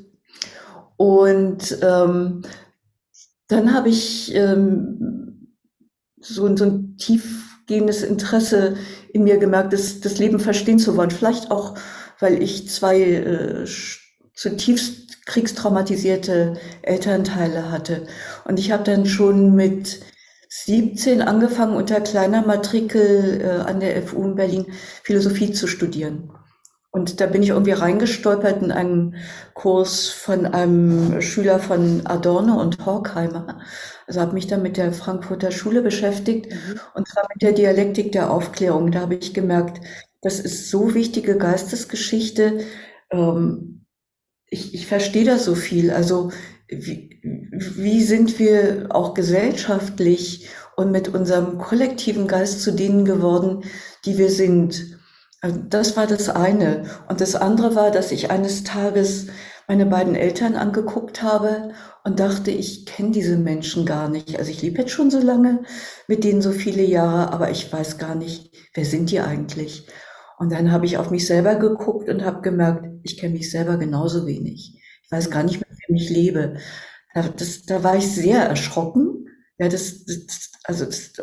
[0.98, 2.42] Und ähm,
[3.48, 5.50] dann habe ich ähm,
[6.20, 8.76] so, so ein tiefgehendes Interesse
[9.14, 11.12] in mir gemerkt, das, das Leben verstehen zu wollen.
[11.12, 11.76] Vielleicht auch,
[12.20, 13.66] weil ich zwei äh,
[14.34, 18.08] zutiefst kriegstraumatisierte Elternteile hatte.
[18.46, 20.02] Und ich habe dann schon mit
[20.50, 24.68] 17 angefangen, unter kleiner Matrikel äh, an der FU in Berlin
[25.04, 26.32] Philosophie zu studieren.
[26.92, 29.16] Und da bin ich irgendwie reingestolpert in einen
[29.54, 33.60] Kurs von einem Schüler von Adorno und Horkheimer.
[34.08, 36.80] Also habe mich dann mit der Frankfurter Schule beschäftigt mhm.
[36.94, 38.92] und zwar mit der Dialektik der Aufklärung.
[38.92, 39.82] Da habe ich gemerkt,
[40.22, 42.62] das ist so wichtige Geistesgeschichte.
[43.12, 43.75] Ähm,
[44.56, 45.92] ich, ich verstehe da so viel.
[45.92, 46.32] Also
[46.68, 53.64] wie, wie sind wir auch gesellschaftlich und mit unserem kollektiven Geist zu denen geworden,
[54.06, 54.98] die wir sind?
[55.42, 56.86] Also das war das eine.
[57.10, 59.28] Und das andere war, dass ich eines Tages
[59.68, 64.38] meine beiden Eltern angeguckt habe und dachte, ich kenne diese Menschen gar nicht.
[64.40, 65.64] Also ich lebe jetzt schon so lange
[66.08, 69.88] mit denen so viele Jahre, aber ich weiß gar nicht, wer sind die eigentlich?
[70.38, 73.78] Und dann habe ich auf mich selber geguckt und habe gemerkt, ich kenne mich selber
[73.78, 74.82] genauso wenig.
[75.04, 76.58] Ich weiß gar nicht, mit wem ich lebe.
[77.14, 79.28] Da, das, da war ich sehr erschrocken.
[79.58, 81.14] Ja, das, das also das,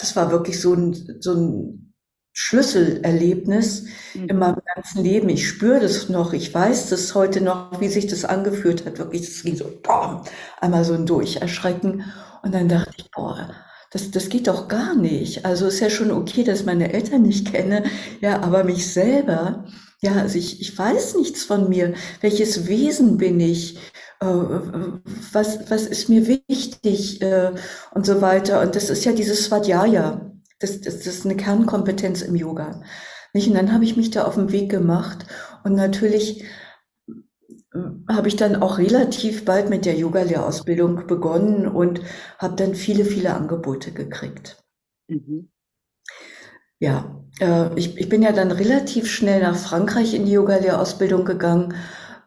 [0.00, 1.94] das war wirklich so ein, so ein
[2.32, 4.28] Schlüsselerlebnis mhm.
[4.28, 5.28] in meinem ganzen Leben.
[5.28, 8.98] Ich spüre das noch, ich weiß das heute noch, wie sich das angefühlt hat.
[8.98, 10.24] Wirklich, das ging so boah,
[10.60, 12.04] einmal so ein Durcherschrecken.
[12.42, 13.54] Und dann dachte ich, boah,
[13.90, 15.44] das, das geht doch gar nicht.
[15.44, 17.84] Also ist ja schon okay, dass meine Eltern nicht kenne,
[18.20, 19.64] ja, aber mich selber,
[20.00, 21.94] ja, also ich, ich weiß nichts von mir.
[22.20, 23.78] Welches Wesen bin ich?
[24.20, 27.20] Äh, was, was ist mir wichtig?
[27.20, 27.52] Äh,
[27.92, 28.60] und so weiter.
[28.60, 30.30] Und das ist ja dieses Svadhyaya.
[30.60, 32.82] Das, das, das ist eine Kernkompetenz im Yoga.
[33.32, 33.48] Nicht?
[33.48, 35.26] Und dann habe ich mich da auf den Weg gemacht
[35.64, 36.44] und natürlich
[38.08, 42.00] habe ich dann auch relativ bald mit der Yoga-Lehrausbildung begonnen und
[42.38, 44.62] habe dann viele, viele Angebote gekriegt.
[45.08, 45.50] Mhm.
[46.80, 51.74] Ja, äh, ich, ich bin ja dann relativ schnell nach Frankreich in die Yoga-Lehrausbildung gegangen.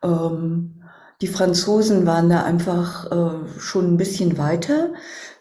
[0.04, 0.82] Ähm,
[1.22, 4.94] die Franzosen waren da einfach äh, schon ein bisschen weiter,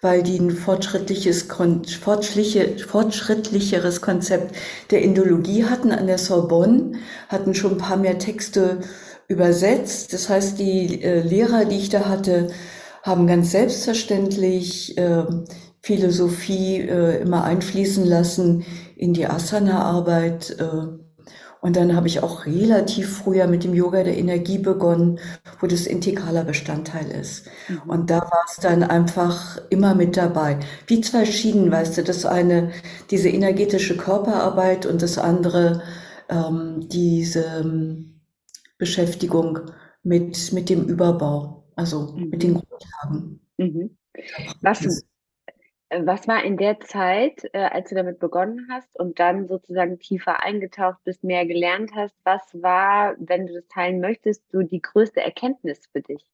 [0.02, 4.54] weil die ein fortschrittliches, fortschrittliche, fortschrittlicheres Konzept
[4.90, 6.92] der Indologie hatten an der Sorbonne,
[7.28, 8.80] hatten schon ein paar mehr Texte
[9.30, 10.12] übersetzt.
[10.12, 12.48] Das heißt, die äh, Lehrer, die ich da hatte,
[13.02, 15.24] haben ganz selbstverständlich äh,
[15.80, 18.64] Philosophie äh, immer einfließen lassen
[18.96, 20.56] in die Asana-Arbeit.
[20.58, 20.98] Äh,
[21.62, 25.20] und dann habe ich auch relativ früher mit dem Yoga der Energie begonnen,
[25.60, 27.46] wo das integraler Bestandteil ist.
[27.68, 27.90] Mhm.
[27.90, 30.58] Und da war es dann einfach immer mit dabei.
[30.88, 32.72] Wie zwei Schienen, weißt du, das eine,
[33.10, 35.82] diese energetische Körperarbeit und das andere,
[36.28, 38.09] ähm, diese ähm,
[38.80, 39.70] Beschäftigung
[40.02, 42.30] mit, mit dem Überbau, also mhm.
[42.30, 43.40] mit den Grundlagen.
[43.58, 43.96] Mhm.
[44.62, 45.04] Was,
[45.90, 50.42] was war in der Zeit, äh, als du damit begonnen hast und dann sozusagen tiefer
[50.42, 55.20] eingetaucht bist, mehr gelernt hast, was war, wenn du das teilen möchtest, so die größte
[55.20, 56.24] Erkenntnis für dich?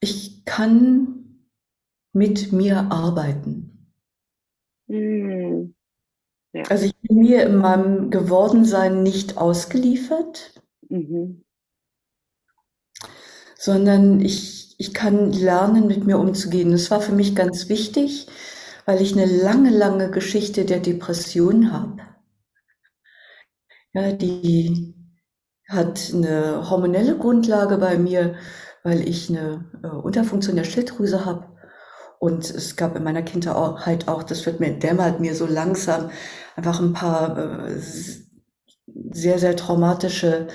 [0.00, 1.46] Ich kann
[2.12, 3.71] mit mir arbeiten.
[4.92, 5.74] Hm.
[6.52, 6.64] Ja.
[6.68, 10.60] Also ich bin mir in meinem Gewordensein nicht ausgeliefert.
[10.90, 11.44] Mhm.
[13.56, 16.72] Sondern ich, ich kann lernen, mit mir umzugehen.
[16.72, 18.26] Das war für mich ganz wichtig,
[18.84, 22.02] weil ich eine lange, lange Geschichte der Depression habe.
[23.94, 24.94] Ja, die
[25.68, 28.34] hat eine hormonelle Grundlage bei mir,
[28.82, 31.51] weil ich eine äh, Unterfunktion der Schilddrüse habe.
[32.22, 36.10] Und es gab in meiner Kindheit auch, das wird mir, dämmert mir so langsam,
[36.54, 37.80] einfach ein paar äh,
[39.10, 40.46] sehr, sehr traumatische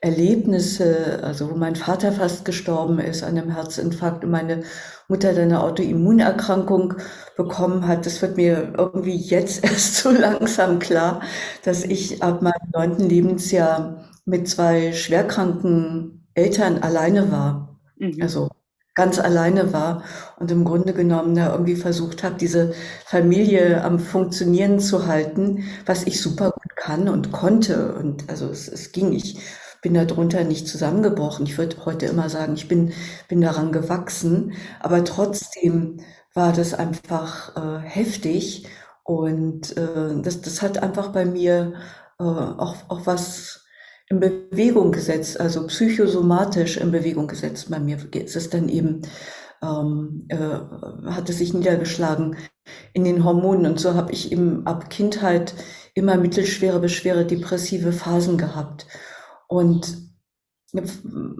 [0.00, 4.64] Erlebnisse, also wo mein Vater fast gestorben ist an einem Herzinfarkt und meine
[5.06, 6.94] Mutter dann eine Autoimmunerkrankung
[7.36, 8.06] bekommen hat.
[8.06, 11.22] Das wird mir irgendwie jetzt erst so langsam klar,
[11.62, 17.78] dass ich ab meinem neunten Lebensjahr mit zwei schwerkranken Eltern alleine war.
[17.98, 18.18] Mhm.
[18.20, 18.48] Also
[18.94, 20.04] ganz alleine war
[20.38, 26.04] und im Grunde genommen da irgendwie versucht habe, diese Familie am Funktionieren zu halten, was
[26.04, 27.94] ich super gut kann und konnte.
[27.94, 29.12] Und also es, es ging.
[29.12, 29.38] Ich
[29.82, 31.46] bin darunter nicht zusammengebrochen.
[31.46, 32.92] Ich würde heute immer sagen, ich bin,
[33.28, 36.00] bin daran gewachsen, aber trotzdem
[36.32, 38.66] war das einfach äh, heftig
[39.04, 41.74] und äh, das, das hat einfach bei mir
[42.18, 43.63] äh, auch, auch was
[44.14, 47.70] in Bewegung gesetzt, also psychosomatisch in Bewegung gesetzt.
[47.70, 49.02] Bei mir ist es dann eben,
[49.62, 50.38] ähm, äh,
[51.10, 52.36] hat es sich niedergeschlagen
[52.92, 55.54] in den Hormonen und so habe ich eben ab Kindheit
[55.94, 58.86] immer mittelschwere beschwere depressive Phasen gehabt
[59.48, 59.98] und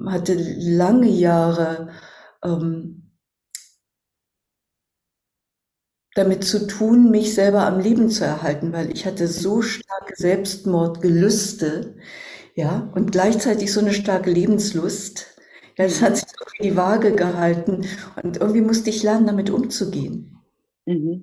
[0.07, 1.91] hatte lange Jahre
[2.45, 3.05] ähm,
[6.15, 11.97] damit zu tun, mich selber am Leben zu erhalten, weil ich hatte so starke Selbstmordgelüste,
[12.55, 15.27] ja, und gleichzeitig so eine starke Lebenslust.
[15.77, 17.87] Ja, das hat sich auf die Waage gehalten
[18.23, 20.39] und irgendwie musste ich lernen, damit umzugehen.
[20.87, 21.23] Mhm.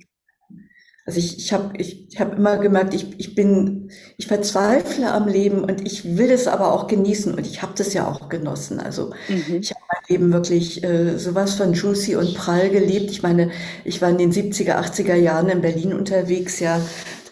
[1.05, 5.27] Also ich, ich habe ich, ich hab immer gemerkt, ich, ich bin, ich verzweifle am
[5.27, 8.79] Leben und ich will es aber auch genießen und ich habe das ja auch genossen.
[8.79, 9.55] Also mhm.
[9.55, 13.09] ich habe mein Leben wirklich äh, sowas von juicy und prall gelebt.
[13.09, 13.51] Ich meine,
[13.83, 16.79] ich war in den 70er, 80er Jahren in Berlin unterwegs, ja,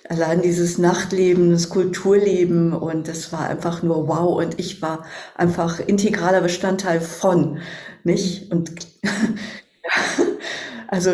[0.10, 5.80] allein dieses Nachtleben, das Kulturleben und das war einfach nur wow und ich war einfach
[5.80, 7.60] integraler Bestandteil von,
[8.04, 8.52] nicht?
[8.52, 8.72] Und
[10.88, 11.12] also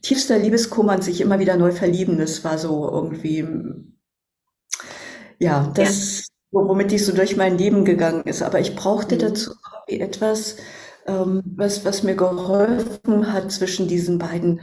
[0.00, 3.46] tiefster Liebeskummer und sich immer wieder neu verlieben, das war so irgendwie,
[5.38, 6.24] ja, das, ja.
[6.52, 8.42] womit ich so durch mein Leben gegangen ist.
[8.42, 9.20] Aber ich brauchte mhm.
[9.20, 9.52] dazu
[9.86, 10.56] etwas,
[11.06, 14.60] ähm, was, was mir geholfen hat zwischen diesen beiden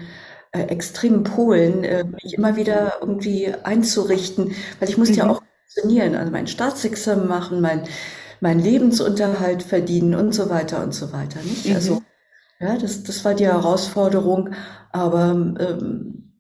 [0.52, 5.20] äh, extremen Polen, äh, mich immer wieder irgendwie einzurichten, weil ich musste mhm.
[5.20, 7.84] ja auch funktionieren, also mein Staatsexamen machen, mein,
[8.42, 11.40] mein Lebensunterhalt verdienen und so weiter und so weiter.
[11.42, 11.68] Nicht?
[11.68, 11.76] Mhm.
[11.76, 12.02] Also
[12.60, 14.54] ja, das, das war die Herausforderung.
[14.92, 16.40] Aber ähm,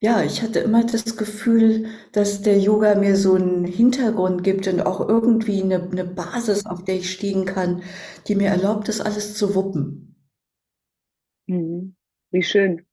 [0.00, 4.80] ja, ich hatte immer das Gefühl, dass der Yoga mir so einen Hintergrund gibt und
[4.80, 7.82] auch irgendwie eine, eine Basis, auf der ich stehen kann,
[8.28, 10.16] die mir erlaubt, das alles zu wuppen.
[11.46, 11.96] Mhm.
[12.30, 12.87] Wie schön.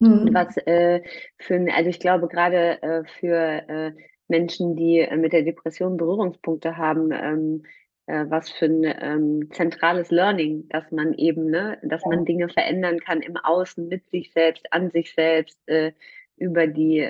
[0.00, 0.30] Mhm.
[0.32, 1.02] Was äh,
[1.38, 3.36] für, also ich glaube gerade äh, für
[3.68, 3.92] äh,
[4.28, 7.62] Menschen, die äh, mit der Depression Berührungspunkte haben, ähm,
[8.06, 12.98] äh, was für ein ähm, zentrales Learning, dass man eben, ne, dass man Dinge verändern
[12.98, 15.92] kann im Außen, mit sich selbst, an sich selbst, äh,
[16.36, 17.06] über die,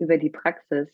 [0.00, 0.88] über die Praxis.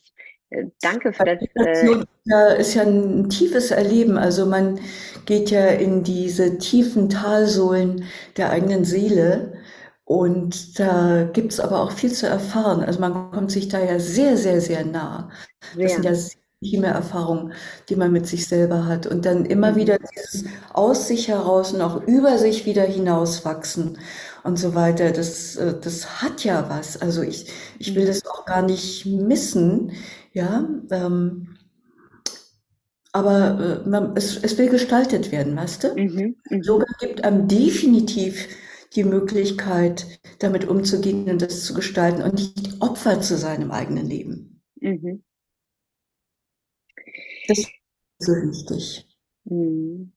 [0.81, 1.41] Danke für das.
[1.41, 4.17] Meditation äh, ist ja ein tiefes Erleben.
[4.17, 4.79] Also man
[5.25, 8.03] geht ja in diese tiefen Talsohlen
[8.37, 9.53] der eigenen Seele.
[10.05, 12.83] Und da gibt's aber auch viel zu erfahren.
[12.83, 15.29] Also man kommt sich da ja sehr, sehr, sehr nah.
[15.77, 17.53] Das sind ja sehr intime Erfahrungen,
[17.89, 19.07] die man mit sich selber hat.
[19.07, 19.75] Und dann immer mhm.
[19.75, 23.97] wieder dieses aus sich heraus und auch über sich wieder hinauswachsen
[24.43, 25.11] und so weiter.
[25.11, 27.01] Das, äh, das hat ja was.
[27.01, 28.07] Also ich, ich will mhm.
[28.07, 29.91] das auch gar nicht missen.
[30.33, 31.57] Ja, ähm,
[33.11, 35.93] aber äh, man, es, es will gestaltet werden, weißt du?
[35.95, 36.57] Mhm, mh.
[36.63, 38.47] Yoga gibt einem definitiv
[38.95, 44.07] die Möglichkeit, damit umzugehen und das zu gestalten und nicht Opfer zu sein im eigenen
[44.07, 44.61] Leben.
[44.79, 45.23] Mhm.
[47.47, 47.71] Das ist
[48.19, 49.07] so wichtig.
[49.43, 50.13] Mhm.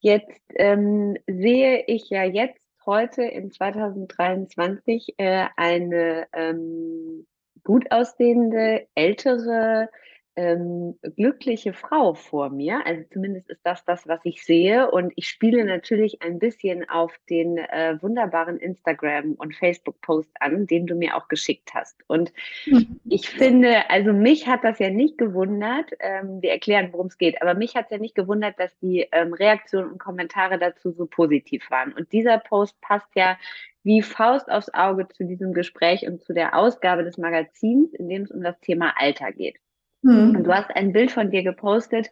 [0.00, 7.26] Jetzt ähm, sehe ich ja jetzt heute in 2023 äh, eine ähm,
[7.64, 9.90] gut aussehende, ältere,
[10.38, 12.86] ähm, glückliche Frau vor mir.
[12.86, 14.88] Also zumindest ist das das, was ich sehe.
[14.88, 20.86] Und ich spiele natürlich ein bisschen auf den äh, wunderbaren Instagram- und Facebook-Post an, den
[20.86, 21.96] du mir auch geschickt hast.
[22.06, 22.32] Und
[22.66, 23.00] mhm.
[23.08, 25.90] ich finde, also mich hat das ja nicht gewundert.
[25.98, 27.42] Ähm, wir erklären, worum es geht.
[27.42, 31.06] Aber mich hat es ja nicht gewundert, dass die ähm, Reaktionen und Kommentare dazu so
[31.06, 31.92] positiv waren.
[31.92, 33.36] Und dieser Post passt ja
[33.82, 38.22] wie Faust aufs Auge zu diesem Gespräch und zu der Ausgabe des Magazins, in dem
[38.22, 39.56] es um das Thema Alter geht.
[40.02, 40.36] Mhm.
[40.36, 42.10] Und du hast ein Bild von dir gepostet.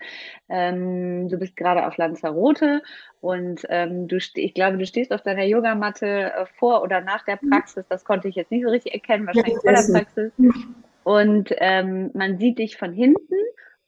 [0.48, 2.82] Ähm, du bist gerade auf Lanzarote
[3.20, 7.38] und ähm, du, ich glaube, du stehst auf deiner Yogamatte äh, vor oder nach der
[7.40, 7.50] mhm.
[7.50, 7.84] Praxis.
[7.88, 10.32] Das konnte ich jetzt nicht so richtig erkennen, wahrscheinlich vor der Praxis.
[11.04, 13.36] Und ähm, man sieht dich von hinten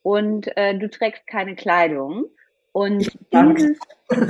[0.02, 2.26] und äh, du trägst keine Kleidung.
[2.72, 3.78] Und dieses,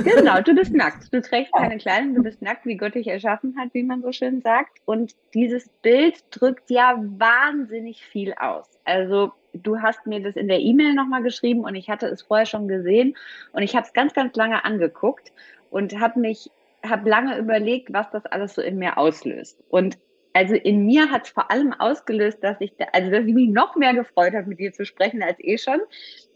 [0.03, 1.13] genau, du bist nackt.
[1.13, 4.11] Du trägst keine Kleidung, du bist nackt, wie Gott dich erschaffen hat, wie man so
[4.11, 4.79] schön sagt.
[4.85, 8.67] Und dieses Bild drückt ja wahnsinnig viel aus.
[8.85, 12.45] Also du hast mir das in der E-Mail nochmal geschrieben und ich hatte es vorher
[12.45, 13.15] schon gesehen
[13.51, 15.31] und ich habe es ganz, ganz lange angeguckt
[15.69, 16.51] und habe mich,
[16.83, 19.63] habe lange überlegt, was das alles so in mir auslöst.
[19.69, 19.97] Und
[20.33, 23.75] also in mir hat es vor allem ausgelöst, dass ich, also dass ich mich noch
[23.75, 25.79] mehr gefreut habe, mit dir zu sprechen als eh schon,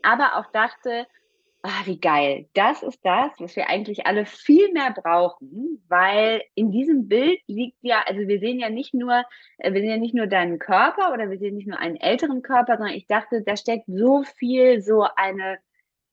[0.01, 1.05] aber auch dachte,
[1.63, 2.47] ah, wie geil.
[2.53, 7.77] Das ist das, was wir eigentlich alle viel mehr brauchen, weil in diesem Bild liegt
[7.81, 9.23] ja, also wir sehen ja nicht nur,
[9.57, 12.41] äh, wir sehen ja nicht nur deinen Körper oder wir sehen nicht nur einen älteren
[12.41, 15.57] Körper, sondern ich dachte, da steckt so viel, so eine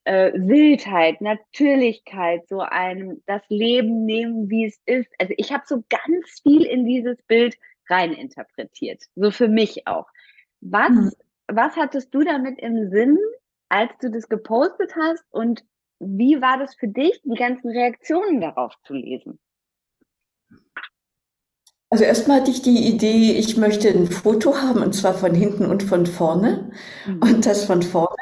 [0.05, 5.11] äh, Wildheit, Natürlichkeit, so ein das Leben nehmen, wie es ist.
[5.19, 7.57] Also ich habe so ganz viel in dieses Bild
[7.89, 10.07] reininterpretiert, so für mich auch.
[10.61, 11.11] Was, mhm.
[11.49, 13.19] was hattest du damit im Sinn,
[13.71, 15.65] als du das gepostet hast und
[15.99, 19.39] wie war das für dich, die ganzen Reaktionen darauf zu lesen?
[21.91, 25.67] Also erstmal hatte ich die Idee, ich möchte ein Foto haben und zwar von hinten
[25.67, 26.71] und von vorne.
[27.07, 27.21] Mhm.
[27.21, 28.15] Und das von vorne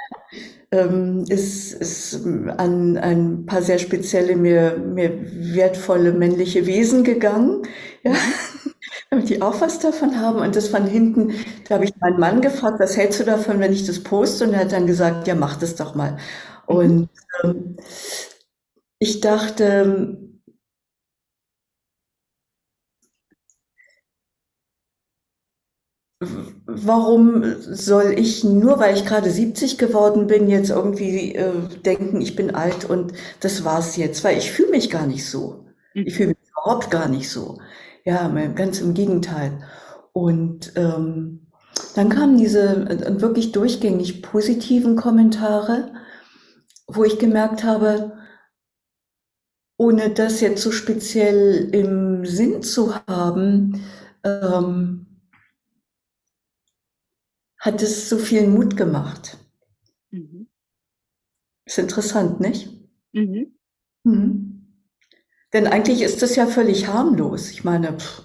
[0.70, 5.10] ähm, ist, ist an ein paar sehr spezielle, mir, mir
[5.54, 7.62] wertvolle männliche Wesen gegangen.
[8.02, 8.12] Ja.
[9.10, 10.38] Mhm damit die auch was davon haben.
[10.40, 11.32] Und das von hinten,
[11.68, 14.44] da habe ich meinen Mann gefragt, was hältst du davon, wenn ich das poste?
[14.46, 16.12] Und er hat dann gesagt, ja, mach das doch mal.
[16.12, 16.18] Mhm.
[16.76, 17.08] Und
[17.44, 17.76] ähm,
[18.98, 20.18] ich dachte,
[26.66, 31.52] warum soll ich nur, weil ich gerade 70 geworden bin, jetzt irgendwie äh,
[31.84, 35.64] denken, ich bin alt und das war's jetzt, weil ich fühle mich gar nicht so.
[35.94, 37.58] Ich fühle mich überhaupt gar nicht so.
[38.04, 39.62] Ja, ganz im Gegenteil.
[40.12, 41.46] Und ähm,
[41.94, 45.92] dann kamen diese äh, wirklich durchgängig positiven Kommentare,
[46.86, 48.18] wo ich gemerkt habe,
[49.76, 53.80] ohne das jetzt so speziell im Sinn zu haben,
[54.24, 55.06] ähm,
[57.58, 59.36] hat es so viel Mut gemacht.
[60.10, 60.48] Mhm.
[61.66, 62.70] Ist interessant, nicht?
[63.12, 63.54] Mhm.
[64.04, 64.47] Mhm.
[65.52, 67.50] Denn eigentlich ist das ja völlig harmlos.
[67.50, 68.22] Ich meine, pff,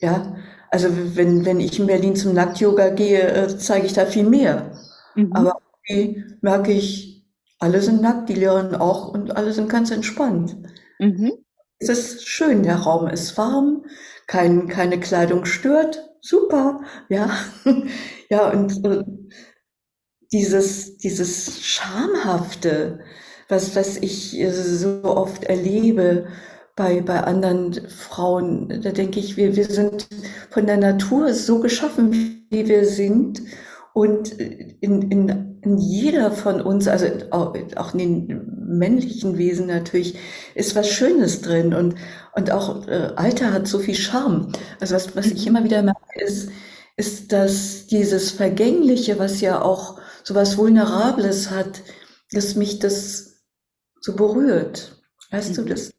[0.00, 0.36] ja,
[0.70, 4.72] also wenn, wenn ich in Berlin zum Nackt-Yoga gehe, äh, zeige ich da viel mehr.
[5.14, 5.32] Mhm.
[5.32, 5.56] Aber
[5.88, 7.24] irgendwie merke ich,
[7.58, 10.56] alle sind nackt, die Lehrerin auch und alle sind ganz entspannt.
[10.98, 11.32] Mhm.
[11.78, 13.84] Es ist schön, der Raum ist warm,
[14.26, 17.30] kein, keine Kleidung stört, super, ja.
[18.30, 19.04] ja, und äh,
[20.32, 23.00] dieses, dieses Schamhafte,
[23.48, 26.26] was, was ich äh, so oft erlebe,
[26.76, 28.68] bei, bei anderen Frauen.
[28.82, 30.08] Da denke ich, wir, wir sind
[30.50, 33.42] von der Natur so geschaffen, wie wir sind.
[33.94, 40.18] Und in, in, in jeder von uns, also auch in den männlichen Wesen natürlich,
[40.54, 41.72] ist was Schönes drin.
[41.72, 41.94] Und,
[42.34, 44.52] und auch äh, Alter hat so viel Charme.
[44.78, 46.50] Also was, was ich immer wieder merke, ist,
[46.98, 51.82] ist, dass dieses Vergängliche, was ja auch so was Vulnerables hat,
[52.32, 53.44] dass mich das
[54.00, 55.02] so berührt.
[55.30, 55.54] Weißt mhm.
[55.54, 55.92] du, das,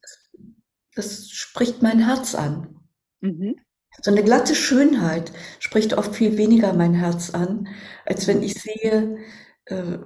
[0.97, 2.79] das spricht mein Herz an.
[3.21, 3.55] Mhm.
[4.01, 7.67] So eine glatte Schönheit spricht oft viel weniger mein Herz an,
[8.05, 9.17] als wenn ich sehe,
[9.65, 9.97] äh,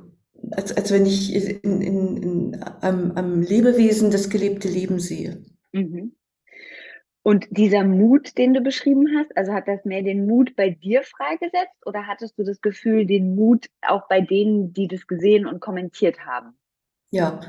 [0.51, 5.43] als, als wenn ich in, in, in einem, einem Lebewesen das gelebte Leben sehe.
[5.71, 6.15] Mhm.
[7.23, 11.03] Und dieser Mut, den du beschrieben hast, also hat das mehr den Mut bei dir
[11.03, 15.59] freigesetzt oder hattest du das Gefühl, den Mut auch bei denen, die das gesehen und
[15.59, 16.57] kommentiert haben?
[17.11, 17.41] Ja,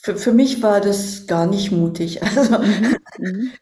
[0.00, 2.20] für, für mich war das gar nicht mutig.
[2.36, 2.58] Also,
[3.18, 3.52] mhm.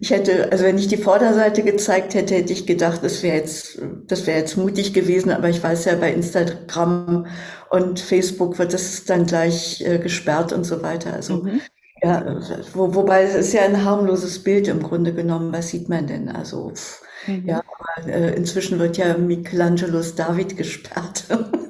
[0.00, 3.80] Ich hätte, also wenn ich die Vorderseite gezeigt hätte, hätte ich gedacht, das wäre jetzt,
[4.06, 7.26] das wäre jetzt mutig gewesen, aber ich weiß ja, bei Instagram
[7.70, 11.14] und Facebook wird das dann gleich äh, gesperrt und so weiter.
[11.14, 11.62] Also, mhm.
[12.02, 12.42] ja,
[12.74, 15.50] wo, wobei es ist ja ein harmloses Bild im Grunde genommen.
[15.50, 16.28] Was sieht man denn?
[16.28, 16.74] Also,
[17.26, 17.46] mhm.
[17.46, 21.24] ja, aber äh, inzwischen wird ja Michelangelos David gesperrt.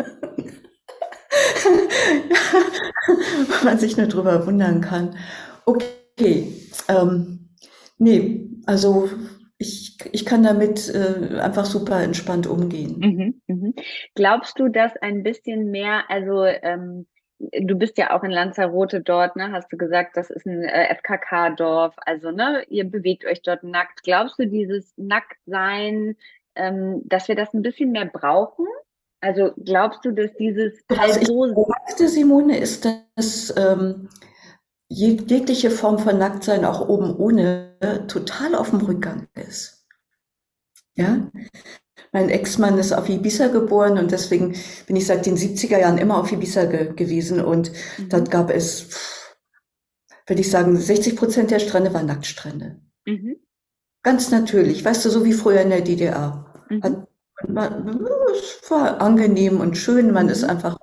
[3.64, 5.16] man sich nur drüber wundern kann.
[5.64, 6.52] Okay,
[6.88, 7.44] ähm,
[7.98, 9.08] Nee, also
[9.58, 12.98] ich, ich kann damit äh, einfach super entspannt umgehen.
[12.98, 13.74] Mhm, mhm.
[14.14, 17.06] Glaubst du, dass ein bisschen mehr, also ähm,
[17.38, 19.52] du bist ja auch in Lanzarote dort, ne?
[19.52, 24.02] Hast du gesagt, das ist ein äh, FKK-Dorf, also ne, ihr bewegt euch dort nackt.
[24.02, 26.16] Glaubst du, dieses Nacktsein,
[26.56, 28.66] ähm, dass wir das ein bisschen mehr brauchen?
[29.24, 34.10] Also glaubst du, dass dieses also halt so sagte Simone, ist, dass ähm,
[34.88, 37.74] jegliche Form von Nacktsein, auch oben ohne,
[38.06, 39.86] total auf dem Rückgang ist.
[40.94, 41.30] Ja?
[42.12, 44.56] Mein Ex-Mann ist auf Ibiza geboren und deswegen
[44.86, 48.08] bin ich seit den 70er Jahren immer auf Ibiza ge gewesen und mhm.
[48.10, 49.24] dort gab es,
[50.26, 52.78] würde ich sagen, 60 Prozent der Strände waren Nacktstrände.
[53.06, 53.36] Mhm.
[54.02, 56.52] Ganz natürlich, weißt du, so wie früher in der DDR.
[56.68, 56.82] Mhm.
[56.82, 57.08] Hat,
[57.42, 60.50] es war angenehm und schön, man ist mhm.
[60.50, 60.78] einfach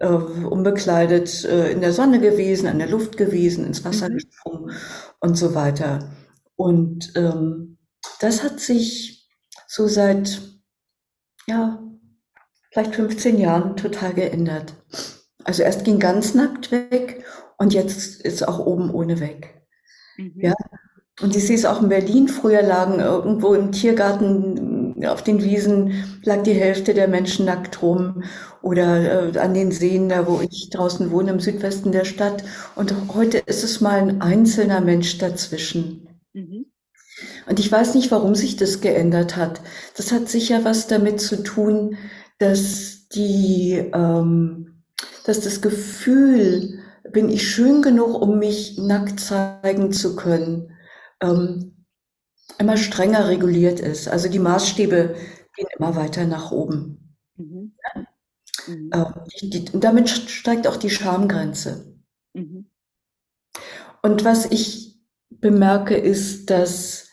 [0.00, 4.14] äh, unbekleidet äh, in der Sonne gewesen, in der Luft gewesen, ins Wasser mhm.
[4.14, 4.72] gesprungen
[5.20, 6.10] und so weiter.
[6.56, 7.78] Und ähm,
[8.20, 9.28] das hat sich
[9.66, 10.40] so seit,
[11.46, 11.82] ja,
[12.72, 14.74] vielleicht 15 Jahren total geändert.
[15.44, 17.24] Also erst ging ganz nackt weg
[17.58, 19.62] und jetzt ist auch oben ohne weg.
[20.16, 20.40] Mhm.
[20.40, 20.54] Ja.
[21.20, 22.28] Und ich sehe es auch in Berlin.
[22.28, 28.22] Früher lagen irgendwo im Tiergarten auf den Wiesen lag die Hälfte der Menschen nackt rum
[28.62, 32.44] oder äh, an den Seen, da wo ich draußen wohne, im Südwesten der Stadt.
[32.74, 36.08] Und heute ist es mal ein einzelner Mensch dazwischen.
[36.32, 36.66] Mhm.
[37.48, 39.60] Und ich weiß nicht, warum sich das geändert hat.
[39.96, 41.96] Das hat sicher was damit zu tun,
[42.38, 44.82] dass die, ähm,
[45.24, 46.80] dass das Gefühl,
[47.12, 50.72] bin ich schön genug, um mich nackt zeigen zu können,
[51.22, 51.77] ähm,
[52.58, 54.08] immer strenger reguliert ist.
[54.08, 55.14] Also die Maßstäbe
[55.54, 57.16] gehen immer weiter nach oben.
[57.36, 57.74] Mhm.
[58.66, 58.90] Mhm.
[58.92, 61.94] Ähm, die, und damit steigt auch die Schamgrenze.
[62.34, 62.66] Mhm.
[64.02, 64.98] Und was ich
[65.30, 67.08] bemerke, ist, dass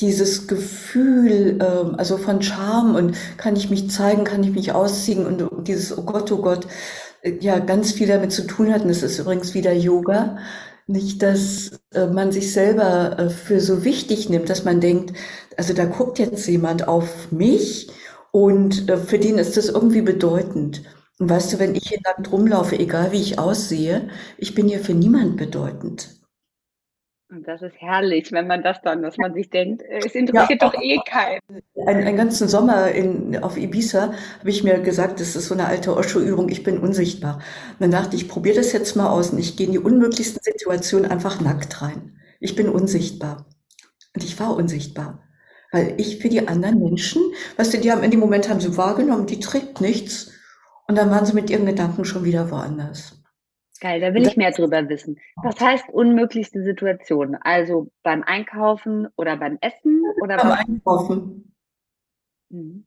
[0.00, 5.26] dieses Gefühl, ähm, also von Scham und kann ich mich zeigen, kann ich mich ausziehen
[5.26, 6.66] und dieses, oh Gott, oh Gott,
[7.22, 8.82] äh, ja, ganz viel damit zu tun hat.
[8.82, 10.38] Und das ist übrigens wieder Yoga.
[10.88, 15.12] Nicht, dass äh, man sich selber äh, für so wichtig nimmt, dass man denkt,
[15.56, 17.90] also da guckt jetzt jemand auf mich
[18.32, 20.82] und äh, für den ist das irgendwie bedeutend.
[21.18, 24.08] Und weißt du, wenn ich hier nackt rumlaufe, egal wie ich aussehe,
[24.38, 26.17] ich bin hier für niemand bedeutend.
[27.30, 30.62] Und das ist herrlich, wenn man das dann, dass man sich denkt, äh, es interessiert
[30.62, 31.40] ja, doch eh keinen.
[31.86, 35.66] Einen, einen ganzen Sommer in, auf Ibiza habe ich mir gesagt, das ist so eine
[35.66, 37.34] alte Osho-Übung, ich bin unsichtbar.
[37.34, 39.78] Und dann dachte ich, ich probiere das jetzt mal aus und ich gehe in die
[39.78, 42.18] unmöglichsten Situationen einfach nackt rein.
[42.40, 43.46] Ich bin unsichtbar.
[44.14, 45.22] Und ich war unsichtbar.
[45.70, 47.20] Weil ich für die anderen Menschen,
[47.58, 50.32] weißt du, die haben in dem Moment haben sie wahrgenommen, die trägt nichts.
[50.86, 53.17] Und dann waren sie mit ihren Gedanken schon wieder woanders.
[53.80, 55.20] Geil, da will ich mehr drüber wissen.
[55.42, 57.36] Was heißt unmöglichste Situation?
[57.36, 61.54] Also beim Einkaufen oder beim Essen oder beim, Einkaufen?
[62.48, 62.86] Mhm.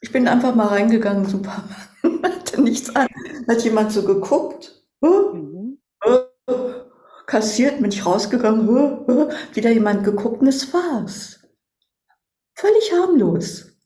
[0.00, 1.64] Ich bin einfach mal reingegangen, super,
[2.22, 3.06] hatte nichts an.
[3.48, 5.78] Hat jemand so geguckt, mhm.
[7.26, 8.66] kassiert, bin ich rausgegangen,
[9.52, 11.46] wieder jemand geguckt und es war's.
[12.54, 13.78] Völlig harmlos.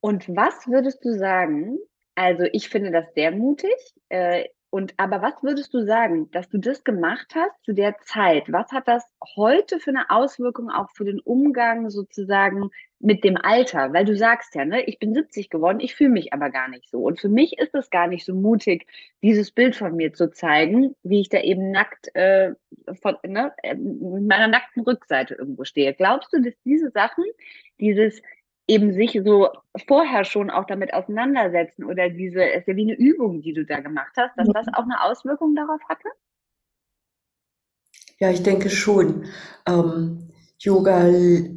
[0.00, 1.78] Und was würdest du sagen?
[2.14, 3.74] Also ich finde das sehr mutig.
[4.08, 4.46] Äh,
[4.76, 8.52] Und aber was würdest du sagen, dass du das gemacht hast zu der Zeit?
[8.52, 12.68] Was hat das heute für eine Auswirkung auch für den Umgang sozusagen
[12.98, 13.94] mit dem Alter?
[13.94, 16.90] Weil du sagst ja, ne, ich bin 70 geworden, ich fühle mich aber gar nicht
[16.90, 16.98] so.
[16.98, 18.86] Und für mich ist es gar nicht so mutig,
[19.22, 22.52] dieses Bild von mir zu zeigen, wie ich da eben nackt äh,
[23.00, 25.94] von, ne, äh, mit meiner nackten Rückseite irgendwo stehe.
[25.94, 27.24] Glaubst du, dass diese Sachen,
[27.80, 28.20] dieses
[28.66, 29.48] eben sich so
[29.86, 33.64] vorher schon auch damit auseinandersetzen oder diese, es ist ja wie eine Übung, die du
[33.64, 36.08] da gemacht hast, dass das auch eine Auswirkung darauf hatte?
[38.18, 39.26] Ja, ich denke schon.
[39.66, 41.04] Ähm, Yoga,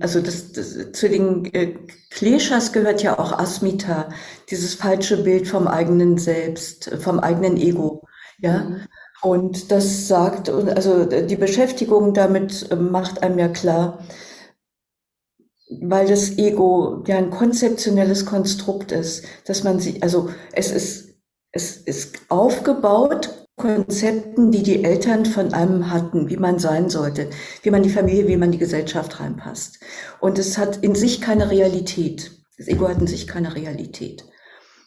[0.02, 1.74] also das, das zu den äh,
[2.10, 4.10] Kleshas gehört ja auch Asmita,
[4.50, 8.06] dieses falsche Bild vom eigenen Selbst, vom eigenen Ego.
[8.40, 8.60] Ja.
[8.60, 8.82] Mhm.
[9.22, 14.00] Und das sagt, also die Beschäftigung damit macht einem ja klar,
[15.70, 21.16] weil das Ego ja ein konzeptionelles Konstrukt ist, dass man sich, also es ist,
[21.52, 27.30] es ist aufgebaut Konzepten, die die Eltern von einem hatten, wie man sein sollte,
[27.62, 29.80] wie man die Familie, wie man die Gesellschaft reinpasst.
[30.22, 32.32] Und es hat in sich keine Realität.
[32.58, 34.24] Das Ego hat in sich keine Realität.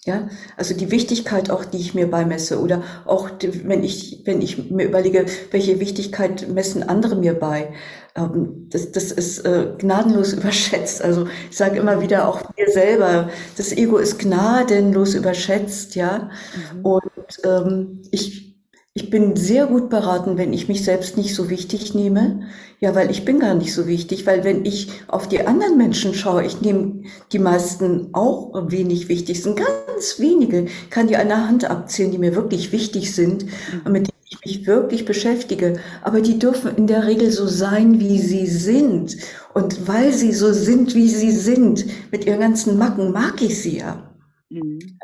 [0.04, 4.70] Ja, also die Wichtigkeit auch, die ich mir beimesse oder auch, wenn ich, wenn ich
[4.70, 7.72] mir überlege, welche Wichtigkeit messen andere mir bei,
[8.14, 11.02] das, das ist äh, gnadenlos überschätzt.
[11.02, 16.30] Also ich sage immer wieder auch mir selber, das Ego ist gnadenlos überschätzt, ja.
[16.74, 16.84] Mhm.
[16.84, 18.52] Und ähm, ich
[18.94, 22.42] ich bin sehr gut beraten, wenn ich mich selbst nicht so wichtig nehme.
[22.78, 26.12] Ja, weil ich bin gar nicht so wichtig, weil wenn ich auf die anderen Menschen
[26.12, 31.48] schaue, ich nehme die meisten auch wenig wichtig, sind ganz wenige, kann die an der
[31.48, 33.46] Hand abzählen, die mir wirklich wichtig sind
[33.84, 35.80] und mit denen mich wirklich beschäftige.
[36.02, 39.16] Aber die dürfen in der Regel so sein, wie sie sind.
[39.54, 43.78] Und weil sie so sind, wie sie sind, mit ihren ganzen Macken, mag ich sie
[43.78, 44.14] ja.
[44.50, 44.98] Mhm.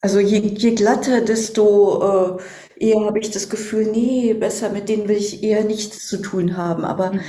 [0.00, 2.42] Also je, je glatter, desto äh,
[2.76, 6.56] eher habe ich das Gefühl, nee, besser mit denen will ich eher nichts zu tun
[6.56, 6.84] haben.
[6.84, 7.20] Aber mhm.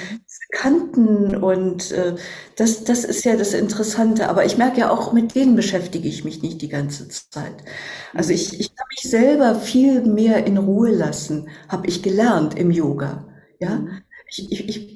[0.52, 2.16] Kanten und äh,
[2.56, 4.30] das, das ist ja das Interessante.
[4.30, 7.56] Aber ich merke ja auch, mit denen beschäftige ich mich nicht die ganze Zeit.
[8.14, 12.72] Also ich, ich kann mich selber viel mehr in Ruhe lassen, habe ich gelernt im
[12.72, 13.28] Yoga.
[13.60, 14.02] Ja, mhm.
[14.30, 14.96] ich, ich, ich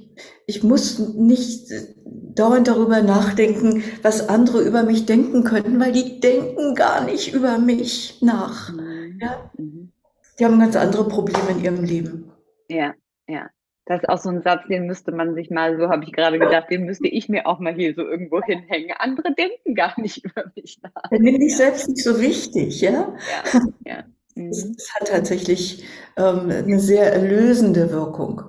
[0.49, 1.71] ich muss nicht
[2.03, 7.59] dauernd darüber nachdenken, was andere über mich denken könnten, weil die denken gar nicht über
[7.59, 8.73] mich nach.
[8.73, 9.19] Mhm.
[9.21, 9.51] Ja?
[9.55, 9.91] Mhm.
[10.39, 12.31] Die haben ganz andere Probleme in ihrem Leben.
[12.69, 12.93] Ja,
[13.27, 13.49] ja.
[13.85, 16.37] Das ist auch so ein Satz, den müsste man sich mal, so habe ich gerade
[16.37, 18.91] gedacht, den müsste ich mir auch mal hier so irgendwo hinhängen.
[18.99, 21.09] Andere denken gar nicht über mich nach.
[21.09, 23.15] Dann nehme ich selbst nicht so wichtig, ja?
[23.51, 24.03] Ja, ja.
[24.35, 24.51] Mhm.
[24.51, 25.83] Das, hat tatsächlich
[26.15, 28.43] ähm, eine sehr erlösende Wirkung.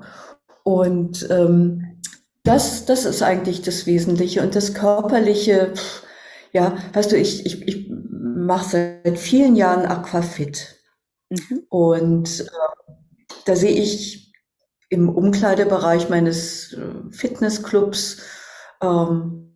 [0.62, 1.98] Und ähm,
[2.44, 4.42] das, das ist eigentlich das Wesentliche.
[4.42, 5.72] Und das Körperliche,
[6.52, 10.79] ja, weißt du, ich, ich, ich mache seit vielen Jahren Aquafit.
[11.30, 11.62] Mhm.
[11.68, 12.92] Und äh,
[13.44, 14.32] da sehe ich
[14.88, 18.22] im Umkleidebereich meines äh, Fitnessclubs
[18.82, 19.50] ähm,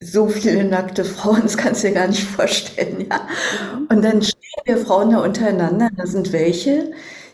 [0.00, 3.28] so viele nackte Frauen, das kannst du dir gar nicht vorstellen, ja.
[3.78, 3.86] Mhm.
[3.88, 6.92] Und dann stehen wir Frauen da untereinander, da sind welche,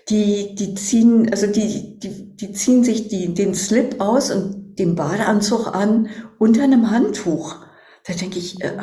[0.08, 4.94] die, die ziehen, also die, die, die ziehen sich die, den Slip aus und den
[4.94, 6.08] Badeanzug an
[6.38, 7.56] unter einem Handtuch.
[8.06, 8.76] Da denke ich, äh,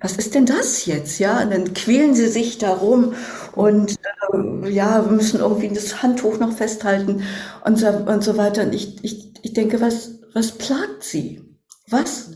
[0.00, 1.18] was ist denn das jetzt?
[1.18, 3.14] Ja, und dann quälen sie sich darum
[3.54, 3.96] und
[4.32, 7.22] äh, ja, wir müssen irgendwie das Handtuch noch festhalten
[7.64, 8.62] und so, und so weiter.
[8.62, 11.42] Und ich, ich, ich denke, was, was plagt sie?
[11.88, 12.30] Was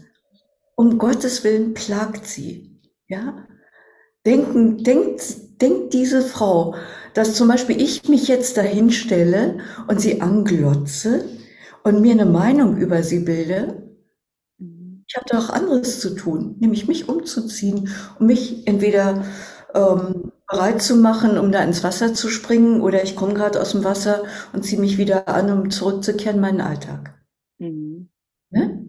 [0.77, 2.81] um Gottes Willen plagt sie?
[3.09, 3.47] Ja?
[4.27, 5.23] Denken, denkt,
[5.61, 6.75] denkt diese Frau,
[7.15, 11.25] dass zum Beispiel ich mich jetzt dahin stelle und sie anglotze
[11.85, 13.84] und mir eine Meinung über sie bilde.
[15.15, 17.89] Ich habe doch anderes zu tun, nämlich mich umzuziehen
[18.19, 19.25] und mich entweder
[19.73, 23.71] ähm, bereit zu machen, um da ins Wasser zu springen, oder ich komme gerade aus
[23.71, 27.15] dem Wasser und ziehe mich wieder an, um zurückzukehren in meinen Alltag.
[27.59, 28.09] Mhm.
[28.51, 28.87] Ne?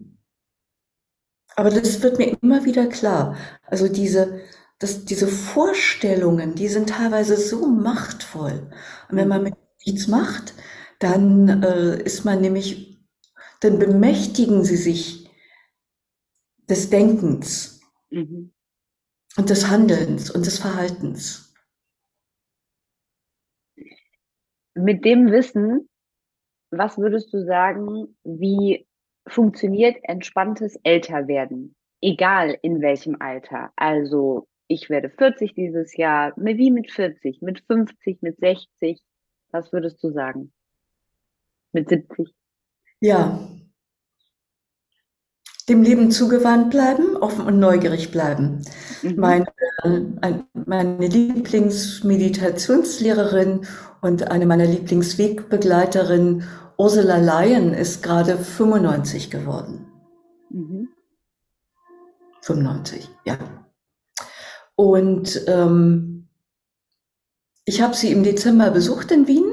[1.54, 3.36] Aber das wird mir immer wieder klar.
[3.62, 4.40] Also diese,
[4.80, 8.68] dass diese Vorstellungen, die sind teilweise so machtvoll.
[9.08, 9.54] Und wenn man mit
[9.86, 10.54] nichts macht,
[10.98, 13.00] dann äh, ist man nämlich,
[13.60, 15.25] dann bemächtigen sie sich
[16.68, 18.52] des Denkens mhm.
[19.36, 21.54] und des Handelns und des Verhaltens.
[24.74, 25.88] Mit dem Wissen,
[26.70, 28.86] was würdest du sagen, wie
[29.26, 31.74] funktioniert entspanntes Älterwerden?
[32.02, 33.72] Egal in welchem Alter.
[33.76, 39.00] Also ich werde 40 dieses Jahr, wie mit 40, mit 50, mit 60.
[39.50, 40.52] Was würdest du sagen?
[41.72, 42.34] Mit 70?
[43.00, 43.48] Ja.
[45.68, 48.62] Dem Leben zugewandt bleiben, offen und neugierig bleiben.
[49.02, 49.16] Mhm.
[49.16, 49.46] Meine
[50.66, 53.66] meine Lieblingsmeditationslehrerin
[54.00, 56.44] und eine meiner Lieblingswegbegleiterinnen,
[56.78, 59.86] Ursula Lyon, ist gerade 95 geworden.
[60.50, 60.88] Mhm.
[62.42, 63.38] 95, ja.
[64.76, 66.28] Und ähm,
[67.64, 69.52] ich habe sie im Dezember besucht in Wien.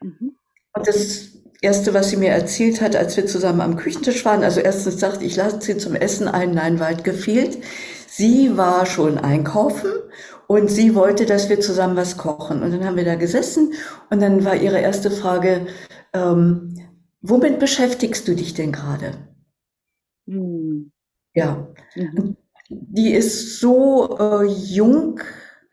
[0.00, 0.36] Mhm.
[0.76, 1.33] Und das
[1.64, 5.24] Erste, was sie mir erzählt hat, als wir zusammen am Küchentisch waren, also erstens sagte
[5.24, 7.56] ich, lade sie zum Essen ein, nein, weit gefehlt.
[8.06, 9.90] Sie war schon einkaufen
[10.46, 12.62] und sie wollte, dass wir zusammen was kochen.
[12.62, 13.72] Und dann haben wir da gesessen
[14.10, 15.66] und dann war ihre erste Frage,
[16.12, 16.74] ähm,
[17.22, 19.14] womit beschäftigst du dich denn gerade?
[20.26, 20.92] Mhm.
[21.32, 22.36] Ja, mhm.
[22.68, 25.18] die ist so äh, jung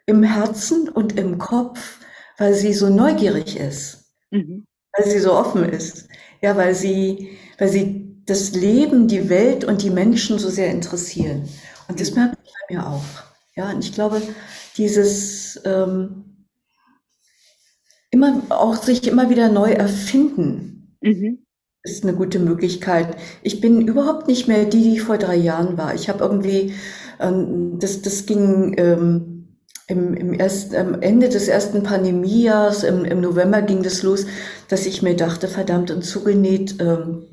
[0.05, 1.99] im Herzen und im Kopf,
[2.37, 4.15] weil sie so neugierig ist.
[4.29, 4.67] Mhm
[5.01, 6.07] weil sie so offen ist.
[6.41, 11.47] Ja, weil sie, weil sie das Leben, die Welt und die Menschen so sehr interessieren.
[11.87, 13.03] Und das merke ich bei mir auch.
[13.55, 14.21] Ja, und ich glaube,
[14.77, 16.47] dieses ähm,
[18.11, 21.39] immer auch sich immer wieder neu erfinden mhm.
[21.83, 23.17] ist eine gute Möglichkeit.
[23.41, 25.93] Ich bin überhaupt nicht mehr die, die ich vor drei Jahren war.
[25.95, 26.73] Ich habe irgendwie,
[27.19, 29.30] ähm, das, das ging ähm,
[29.91, 34.25] im, im ersten, am Ende des ersten Pandemiejahres, im, im November ging das los,
[34.69, 37.27] dass ich mir dachte, verdammt und zugenäht, ähm,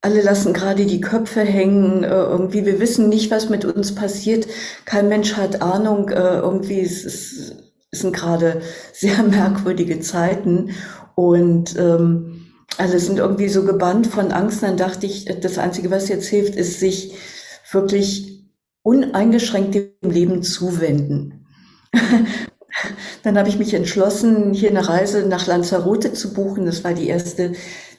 [0.00, 4.46] alle lassen gerade die Köpfe hängen, äh, irgendwie, wir wissen nicht, was mit uns passiert,
[4.84, 7.56] kein Mensch hat Ahnung, äh, irgendwie es, es,
[7.90, 8.62] es sind gerade
[8.92, 10.70] sehr merkwürdige Zeiten.
[11.16, 16.08] Und ähm, alle sind irgendwie so gebannt von Angst, dann dachte ich, das Einzige, was
[16.08, 17.14] jetzt hilft, ist sich
[17.72, 18.35] wirklich
[18.86, 21.44] uneingeschränkt dem Leben zuwenden.
[23.24, 26.66] Dann habe ich mich entschlossen, hier eine Reise nach Lanzarote zu buchen.
[26.66, 27.54] Das war die erste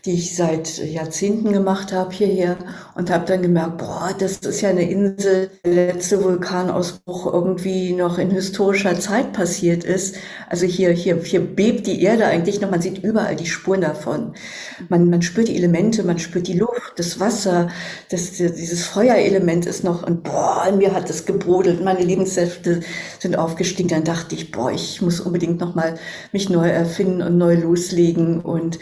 [0.08, 2.56] die ich seit Jahrzehnten gemacht habe hierher
[2.96, 8.18] und habe dann gemerkt, boah, das ist ja eine Insel, der letzte Vulkanausbruch irgendwie noch
[8.18, 10.16] in historischer Zeit passiert ist.
[10.50, 14.34] Also hier, hier, hier bebt die Erde eigentlich noch, man sieht überall die Spuren davon.
[14.88, 17.68] Man, man spürt die Elemente, man spürt die Luft, das Wasser,
[18.10, 22.80] das, dieses Feuerelement ist noch, und boah, in mir hat es gebrodelt, meine Lebenssäfte
[23.20, 23.90] sind aufgestiegen.
[23.90, 25.96] Dann dachte ich, boah, ich muss unbedingt nochmal
[26.32, 28.80] mich neu erfinden und neu loslegen und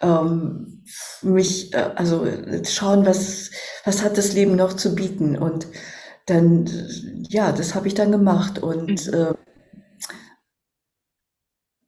[0.00, 0.84] ähm,
[1.22, 2.26] mich, äh, also
[2.64, 3.50] schauen, was,
[3.84, 5.36] was hat das Leben noch zu bieten.
[5.36, 5.66] Und
[6.26, 6.68] dann,
[7.28, 9.14] ja, das habe ich dann gemacht und mhm.
[9.14, 9.34] äh,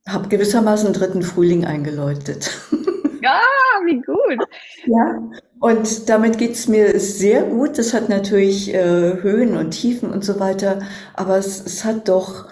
[0.08, 2.50] habe gewissermaßen einen dritten Frühling eingeläutet.
[3.22, 3.38] Ja,
[3.84, 4.48] wie gut.
[4.86, 5.30] Ja,
[5.60, 7.76] und damit geht's mir sehr gut.
[7.76, 10.78] Das hat natürlich äh, Höhen und Tiefen und so weiter,
[11.12, 12.46] aber es, es hat doch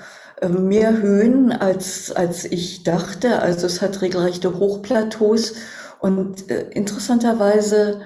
[0.47, 3.41] mehr Höhen, als, als ich dachte.
[3.41, 5.55] Also es hat regelrechte Hochplateaus.
[6.01, 8.01] Und äh, interessanterweise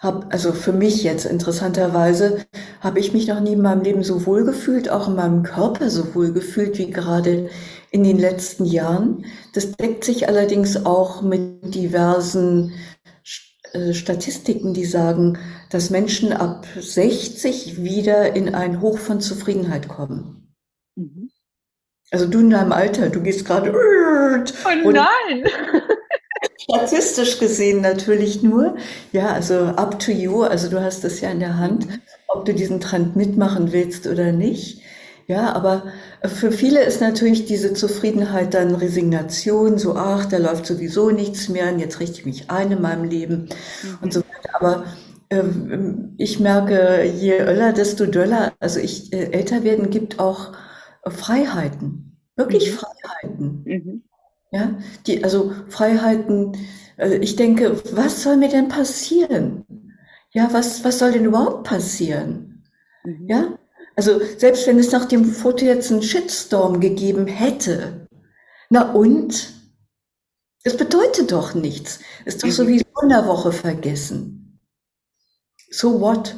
[0.00, 2.44] habe, also für mich jetzt interessanterweise,
[2.80, 5.90] habe ich mich noch nie in meinem Leben so wohl gefühlt, auch in meinem Körper
[5.90, 7.48] so wohl gefühlt wie gerade
[7.90, 9.24] in den letzten Jahren.
[9.54, 12.72] Das deckt sich allerdings auch mit diversen
[13.72, 15.38] äh, Statistiken, die sagen,
[15.70, 20.41] dass Menschen ab 60 wieder in ein Hoch von Zufriedenheit kommen.
[20.96, 21.30] Mhm.
[22.10, 23.72] Also du in deinem Alter, du gehst gerade.
[23.72, 25.44] Oh nein!
[26.58, 28.76] Statistisch gesehen natürlich nur.
[29.12, 30.42] Ja, also up to you.
[30.42, 32.00] Also du hast es ja in der Hand, mhm.
[32.28, 34.82] ob du diesen Trend mitmachen willst oder nicht.
[35.26, 35.84] Ja, aber
[36.24, 41.72] für viele ist natürlich diese Zufriedenheit dann Resignation, so, ach, da läuft sowieso nichts mehr
[41.72, 43.48] und jetzt richte ich mich ein in meinem Leben
[43.82, 43.98] mhm.
[44.02, 44.54] und so weiter.
[44.54, 44.84] Aber
[45.30, 48.52] ähm, ich merke, je öller, desto döller.
[48.60, 50.52] Also ich, äh, älter werden gibt auch
[51.06, 52.76] Freiheiten, wirklich mhm.
[52.76, 53.62] Freiheiten.
[53.64, 54.02] Mhm.
[54.52, 56.56] Ja, die, also Freiheiten,
[56.98, 59.64] äh, ich denke, was soll mir denn passieren?
[60.32, 62.64] Ja, was, was soll denn überhaupt passieren?
[63.04, 63.26] Mhm.
[63.28, 63.58] Ja,
[63.96, 68.06] also selbst wenn es nach dem Foto jetzt einen Shitstorm gegeben hätte,
[68.70, 69.52] na und?
[70.64, 72.00] Das bedeutet doch nichts.
[72.24, 72.52] Ist doch mhm.
[72.52, 74.60] sowieso in der Woche vergessen.
[75.70, 76.36] So what?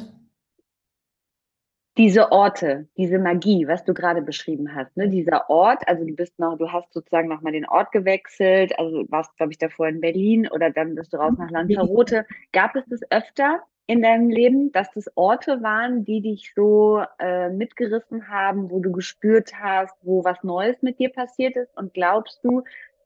[1.97, 6.37] Diese Orte, diese Magie, was du gerade beschrieben hast, ne, dieser Ort, also du bist
[6.39, 10.47] noch, du hast sozusagen nochmal den Ort gewechselt, also warst, glaube ich, davor in Berlin
[10.49, 12.25] oder dann bist du raus nach Lanzarote.
[12.51, 17.49] Gab es das öfter in deinem Leben, dass das Orte waren, die dich so äh,
[17.49, 21.77] mitgerissen haben, wo du gespürt hast, wo was Neues mit dir passiert ist?
[21.77, 22.63] Und glaubst du,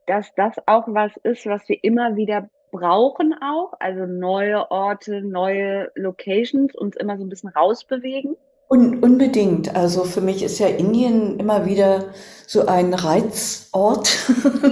[0.07, 5.91] dass das auch was ist, was wir immer wieder brauchen auch, also neue Orte, neue
[5.95, 8.35] Locations, uns immer so ein bisschen rausbewegen?
[8.69, 9.75] Un unbedingt.
[9.75, 12.13] Also für mich ist ja Indien immer wieder
[12.45, 14.15] so ein Reizort.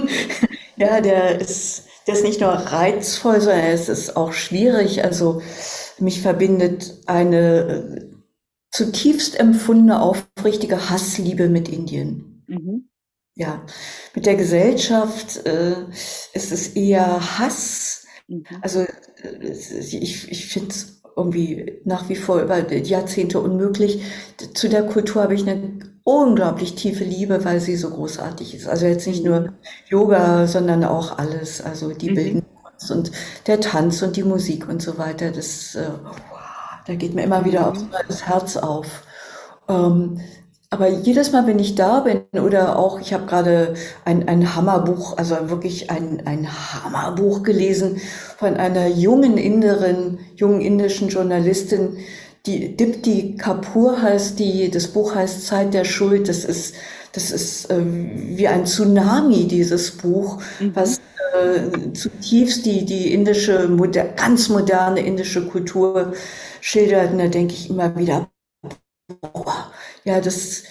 [0.76, 5.04] ja, der ist, der ist nicht nur reizvoll, sondern es ist auch schwierig.
[5.04, 5.42] Also
[5.98, 8.08] mich verbindet eine
[8.70, 12.44] zutiefst empfundene, aufrichtige Hassliebe mit Indien.
[12.46, 12.88] Mhm.
[13.34, 13.64] Ja,
[14.14, 15.74] mit der Gesellschaft äh,
[16.34, 18.06] ist es eher Hass.
[18.28, 18.44] Mhm.
[18.60, 24.02] Also äh, ich, ich finde es irgendwie nach wie vor über Jahrzehnte unmöglich.
[24.54, 28.68] Zu der Kultur habe ich eine unglaublich tiefe Liebe, weil sie so großartig ist.
[28.68, 29.52] Also jetzt nicht nur
[29.88, 31.60] Yoga, sondern auch alles.
[31.60, 32.42] Also die mhm.
[32.62, 33.12] Kunst und
[33.46, 35.30] der Tanz und die Musik und so weiter.
[35.30, 35.90] Das, äh,
[36.86, 37.88] da geht mir immer wieder mhm.
[38.06, 39.02] das Herz auf.
[39.68, 40.20] Ähm,
[40.70, 45.16] aber jedes Mal, wenn ich da bin oder auch, ich habe gerade ein, ein Hammerbuch,
[45.16, 48.00] also wirklich ein, ein Hammerbuch gelesen
[48.36, 51.96] von einer jungen Inderin, jungen indischen Journalistin,
[52.44, 56.28] die Dipti Kapoor heißt die, das Buch heißt Zeit der Schuld.
[56.28, 56.74] Das ist,
[57.12, 60.74] das ist äh, wie ein Tsunami, dieses Buch, mhm.
[60.74, 60.98] was
[61.34, 66.12] äh, zutiefst die, die indische, moder ganz moderne indische Kultur
[66.60, 67.12] schildert.
[67.12, 68.28] Und da denke ich immer wieder,
[69.20, 69.67] boah,
[70.04, 70.64] ja, das,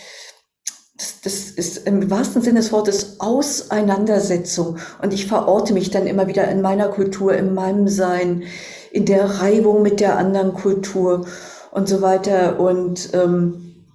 [0.97, 4.77] das, das ist im wahrsten Sinne des Wortes Auseinandersetzung.
[5.01, 8.43] Und ich verorte mich dann immer wieder in meiner Kultur, in meinem Sein,
[8.91, 11.27] in der Reibung mit der anderen Kultur
[11.71, 12.59] und so weiter.
[12.59, 13.85] Und ähm,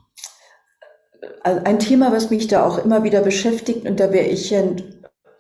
[1.42, 4.62] ein Thema, was mich da auch immer wieder beschäftigt, und da wäre ich ja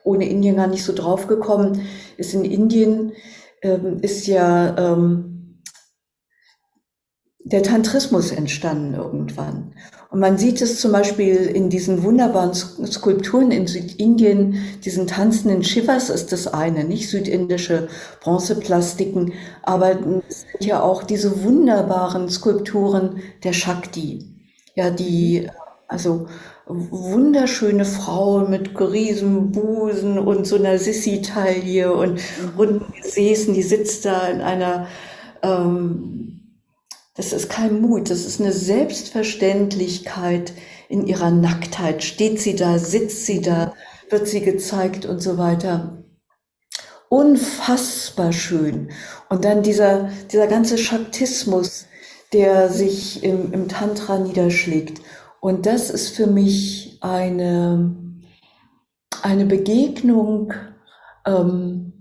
[0.04, 1.86] ohne Indien gar nicht so drauf gekommen,
[2.16, 3.12] ist in Indien
[3.62, 5.31] ähm, ist ja ähm,
[7.44, 9.72] der Tantrismus entstanden irgendwann.
[10.10, 16.10] Und man sieht es zum Beispiel in diesen wunderbaren Skulpturen in Südindien, diesen tanzenden Shivas
[16.10, 17.08] ist das eine, nicht?
[17.08, 17.88] Südindische
[18.20, 19.32] Bronzeplastiken,
[19.62, 24.26] aber es sind ja auch diese wunderbaren Skulpturen der Shakti,
[24.74, 25.48] ja, die,
[25.88, 26.26] also
[26.66, 32.20] wunderschöne Frauen mit riesen Busen und so einer Sissi-Taille und
[32.56, 34.86] runden Gesäßen, die sitzt da in einer,
[35.42, 36.41] ähm,
[37.14, 40.52] das ist kein Mut, das ist eine Selbstverständlichkeit
[40.88, 42.02] in ihrer Nacktheit.
[42.02, 43.74] Steht sie da, sitzt sie da,
[44.08, 46.04] wird sie gezeigt und so weiter.
[47.10, 48.90] Unfassbar schön.
[49.28, 51.84] Und dann dieser, dieser ganze Schaktismus,
[52.32, 55.02] der sich im, im Tantra niederschlägt.
[55.40, 57.94] Und das ist für mich eine,
[59.22, 60.54] eine Begegnung,
[61.26, 61.92] ähm,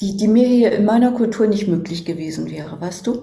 [0.00, 3.22] die, die mir hier in meiner Kultur nicht möglich gewesen wäre, weißt du?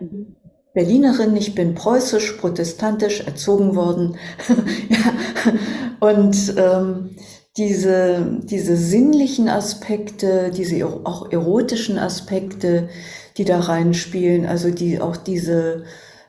[0.00, 0.36] Mhm.
[0.74, 4.16] Berlinerin, ich bin preußisch, protestantisch erzogen worden.
[4.88, 5.56] ja.
[6.00, 7.10] Und ähm,
[7.56, 12.88] diese, diese sinnlichen Aspekte, diese auch erotischen Aspekte,
[13.36, 15.84] die da reinspielen, also die auch diese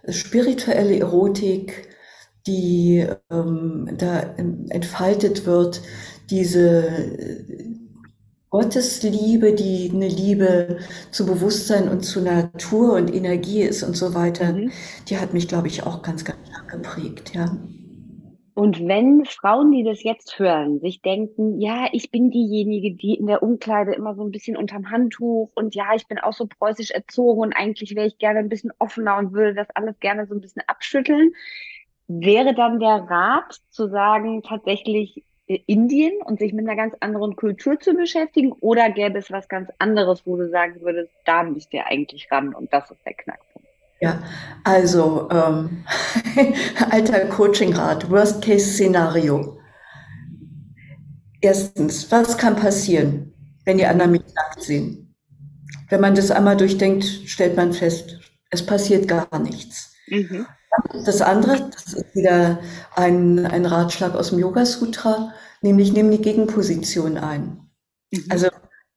[0.09, 1.87] spirituelle Erotik,
[2.45, 4.19] die ähm, da
[4.69, 5.81] entfaltet wird,
[6.29, 6.83] diese
[8.53, 10.77] Gottes Liebe, die eine Liebe
[11.09, 14.71] zu Bewusstsein und zu Natur und Energie ist und so weiter, mhm.
[15.09, 17.57] die hat mich, glaube ich, auch ganz, ganz stark geprägt, ja.
[18.53, 23.25] Und wenn Frauen, die das jetzt hören, sich denken, ja, ich bin diejenige, die in
[23.25, 26.91] der Umkleide immer so ein bisschen unterm Handtuch und ja, ich bin auch so preußisch
[26.91, 30.35] erzogen und eigentlich wäre ich gerne ein bisschen offener und würde das alles gerne so
[30.35, 31.31] ein bisschen abschütteln,
[32.07, 37.79] wäre dann der Rat zu sagen, tatsächlich Indien und sich mit einer ganz anderen Kultur
[37.79, 38.53] zu beschäftigen?
[38.53, 42.53] Oder gäbe es was ganz anderes, wo du sagen würdest, da müsst ihr eigentlich ran
[42.53, 43.67] und das ist der Knackpunkt?
[43.99, 44.21] Ja,
[44.63, 45.85] also ähm,
[46.89, 49.57] alter Coachingrat, Worst-Case-Szenario.
[51.41, 53.33] Erstens, was kann passieren,
[53.65, 55.15] wenn die anderen mich nackt sehen?
[55.89, 58.19] Wenn man das einmal durchdenkt, stellt man fest,
[58.49, 59.95] es passiert gar nichts.
[60.07, 60.45] Mhm.
[61.05, 62.59] Das andere, das ist wieder
[62.95, 67.69] ein, ein Ratschlag aus dem Yoga Sutra, nämlich nimm die Gegenposition ein.
[68.11, 68.25] Mhm.
[68.29, 68.47] Also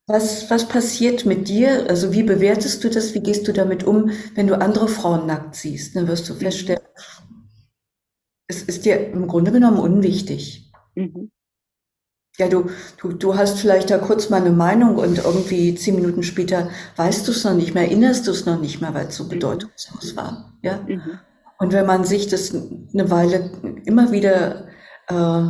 [0.06, 1.88] was, was passiert mit dir?
[1.88, 3.14] Also wie bewertest du das?
[3.14, 5.96] Wie gehst du damit um, wenn du andere Frauen nackt siehst?
[5.96, 6.38] Dann wirst du mhm.
[6.38, 6.82] feststellen,
[8.46, 10.70] es ist dir im Grunde genommen unwichtig.
[10.94, 11.30] Mhm.
[12.38, 16.22] Ja, du, du, du hast vielleicht da kurz mal eine Meinung und irgendwie zehn Minuten
[16.22, 19.16] später weißt du es noch nicht mehr, erinnerst du es noch nicht mehr, weil es
[19.16, 19.30] so mhm.
[19.30, 20.52] bedeutungslos war.
[20.62, 20.78] Ja?
[20.86, 21.18] Mhm.
[21.58, 23.50] Und wenn man sich das eine Weile
[23.84, 24.68] immer wieder
[25.08, 25.42] äh,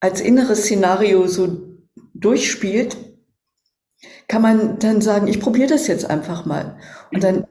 [0.00, 1.76] als inneres Szenario so
[2.14, 2.96] durchspielt,
[4.28, 6.78] kann man dann sagen, ich probiere das jetzt einfach mal.
[7.12, 7.46] Und dann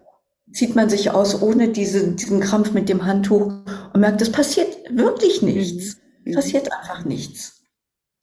[0.51, 3.51] zieht man sich aus ohne diese, diesen Krampf mit dem Handtuch
[3.93, 5.97] und merkt, es passiert wirklich nichts.
[6.25, 6.35] Es mhm.
[6.35, 7.63] passiert einfach nichts.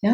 [0.00, 0.12] Ja?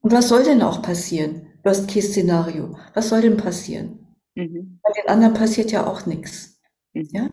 [0.00, 1.48] Und was soll denn auch passieren?
[1.64, 2.76] Worst Case Szenario.
[2.94, 4.16] Was soll denn passieren?
[4.34, 4.78] Mhm.
[4.82, 6.53] Bei den anderen passiert ja auch nichts.
[6.94, 7.30] Ja?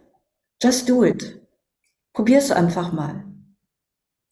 [0.62, 1.40] Just do it.
[2.14, 3.26] Probier es einfach mal.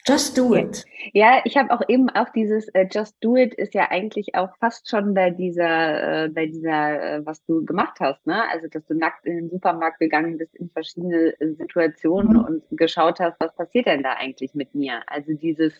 [0.07, 0.85] Just do it.
[1.13, 4.55] Ja, ich habe auch eben auch dieses äh, Just do it ist ja eigentlich auch
[4.57, 8.43] fast schon bei dieser, äh, bei dieser, äh, was du gemacht hast, ne?
[8.49, 12.45] Also, dass du nackt in den Supermarkt gegangen bist in verschiedene äh, Situationen mhm.
[12.45, 15.01] und geschaut hast, was passiert denn da eigentlich mit mir?
[15.07, 15.73] Also dieses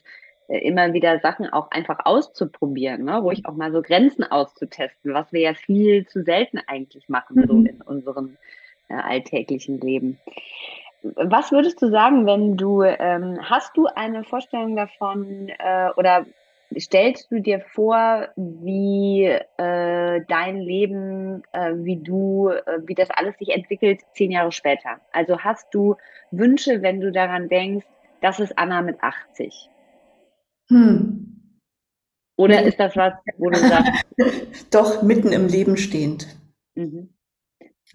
[0.47, 3.17] äh, immer wieder Sachen auch einfach auszuprobieren, ne?
[3.19, 7.47] ruhig auch mal so Grenzen auszutesten, was wir ja viel zu selten eigentlich machen, mhm.
[7.47, 8.58] so in unserem äh,
[8.89, 10.19] alltäglichen Leben.
[11.01, 16.25] Was würdest du sagen, wenn du, ähm, hast du eine Vorstellung davon äh, oder
[16.77, 23.37] stellst du dir vor, wie äh, dein Leben, äh, wie du, äh, wie das alles
[23.37, 24.99] sich entwickelt zehn Jahre später?
[25.11, 25.95] Also hast du
[26.31, 27.87] Wünsche, wenn du daran denkst,
[28.21, 29.69] das ist Anna mit 80?
[30.69, 31.29] Hm.
[32.35, 34.05] Oder ist das was, wo du sagst?
[34.71, 36.27] Doch, mitten im Leben stehend.
[36.75, 37.09] Mhm.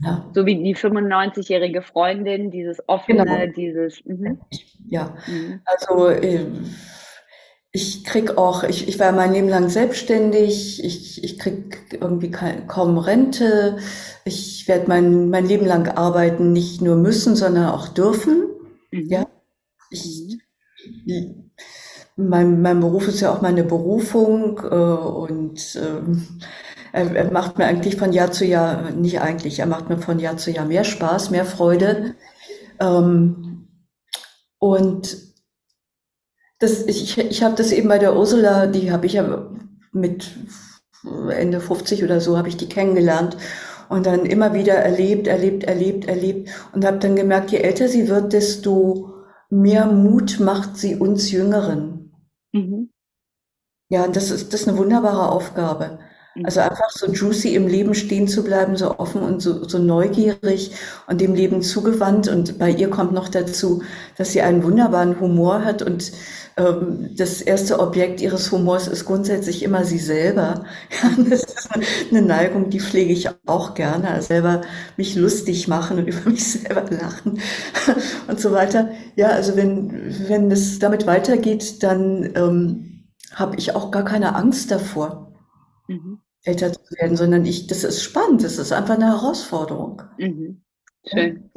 [0.01, 0.29] Ja.
[0.35, 3.53] So wie die 95-jährige Freundin, dieses offene, genau.
[3.55, 4.05] dieses.
[4.05, 4.41] Mhm.
[4.87, 5.61] Ja, mhm.
[5.65, 6.47] also äh,
[7.71, 12.69] ich krieg auch, ich, ich war mein Leben lang selbstständig, ich, ich krieg irgendwie kein,
[12.69, 13.79] kaum Rente,
[14.25, 18.47] ich werde mein, mein Leben lang arbeiten, nicht nur müssen, sondern auch dürfen.
[18.93, 19.09] Mhm.
[19.09, 19.27] Ja,
[19.91, 20.39] ich,
[21.05, 21.51] mhm.
[22.17, 26.01] mein, mein Beruf ist ja auch meine Berufung äh, und äh,
[26.95, 30.37] er, macht mir eigentlich von Jahr zu Jahr, nicht eigentlich, er macht mir von Jahr
[30.37, 32.15] zu Jahr mehr Spaß, mehr Freude.
[32.79, 33.69] Ähm,
[34.59, 35.17] und
[36.61, 39.51] das, ich, ich habe das eben bei der Ursula, die habe ich ja
[39.93, 40.31] mit
[41.31, 43.37] Ende 50 oder so, habe ich die kennengelernt
[43.89, 48.09] und dann immer wieder erlebt, erlebt, erlebt, erlebt und habe dann gemerkt, je älter sie
[48.09, 49.15] wird, desto
[49.51, 52.13] mehr Mut macht sie uns Jüngeren.
[52.53, 52.91] Mhm.
[53.89, 55.99] Ja, und das ist, das ist eine wunderbare Aufgabe.
[56.43, 56.69] Also mhm.
[56.71, 60.73] einfach so juicy im Leben stehen zu bleiben, so offen und so, so neugierig
[61.07, 62.27] und dem Leben zugewandt.
[62.27, 63.83] Und bei ihr kommt noch dazu,
[64.17, 66.11] dass sie einen wunderbaren Humor hat und
[66.57, 70.65] ähm, das erste Objekt ihres Humors ist grundsätzlich immer sie selber.
[70.91, 71.69] Ja, das ist
[72.11, 74.63] eine Neigung, die pflege ich auch gerne, also selber
[74.97, 77.41] mich lustig machen und über mich selber lachen
[78.29, 78.91] und so weiter.
[79.15, 83.05] Ja, also wenn, wenn es damit weitergeht, dann ähm,
[83.35, 85.33] habe ich auch gar keine Angst davor.
[85.87, 90.03] Mhm älter zu werden, sondern ich, das ist spannend, das ist einfach eine Herausforderung.
[90.19, 90.63] Mhm.
[91.07, 91.51] Schön.